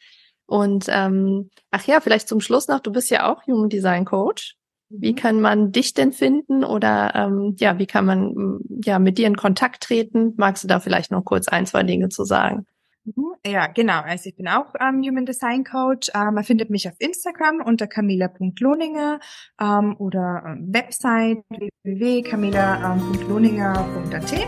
[0.45, 4.55] Und ähm, ach ja, vielleicht zum Schluss noch, du bist ja auch Human Design Coach.
[4.89, 5.15] Wie mhm.
[5.15, 9.37] kann man dich denn finden oder ähm, ja, wie kann man ja mit dir in
[9.37, 10.33] Kontakt treten?
[10.37, 12.67] Magst du da vielleicht noch kurz ein, zwei Dinge zu sagen?
[13.05, 13.33] Mhm.
[13.45, 14.01] Ja, genau.
[14.01, 16.11] Also ich bin auch ähm, Human Design Coach.
[16.13, 19.19] Ähm, man findet mich auf Instagram unter camila.lohninger
[19.59, 24.47] ähm, oder ähm, Website www.camila.lohninger.at.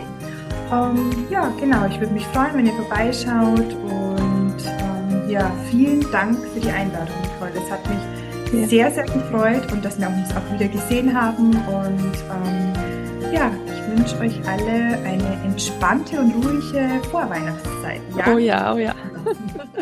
[0.72, 1.86] Ähm, ja, genau.
[1.86, 7.14] Ich würde mich freuen, wenn ihr vorbeischaut und ähm, ja, vielen Dank für die Einladung,
[7.22, 7.52] Nicole.
[7.54, 8.66] Das hat mich ja.
[8.66, 13.98] sehr, sehr gefreut und dass wir uns auch wieder gesehen haben und ähm, ja, ich
[13.98, 18.00] wünsche euch alle eine entspannte und ruhige Vorweihnachtszeit.
[18.16, 18.32] Ja?
[18.32, 18.94] Oh ja, oh ja.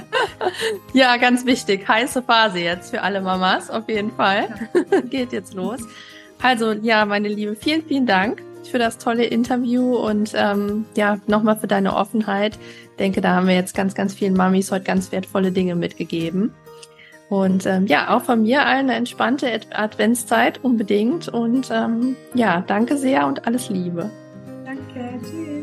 [0.92, 1.86] ja, ganz wichtig.
[1.86, 4.48] Heiße Phase jetzt für alle Mamas, auf jeden Fall.
[5.10, 5.80] Geht jetzt los.
[6.42, 11.56] Also, ja, meine Liebe, vielen, vielen Dank für das tolle Interview und ähm, ja, nochmal
[11.56, 12.58] für deine Offenheit.
[12.90, 16.52] Ich denke, da haben wir jetzt ganz, ganz vielen Mamis heute ganz wertvolle Dinge mitgegeben.
[17.28, 21.28] Und ähm, ja, auch von mir allen eine entspannte Adventszeit unbedingt.
[21.28, 24.10] Und ähm, ja, danke sehr und alles Liebe.
[24.64, 25.53] Danke, tschüss.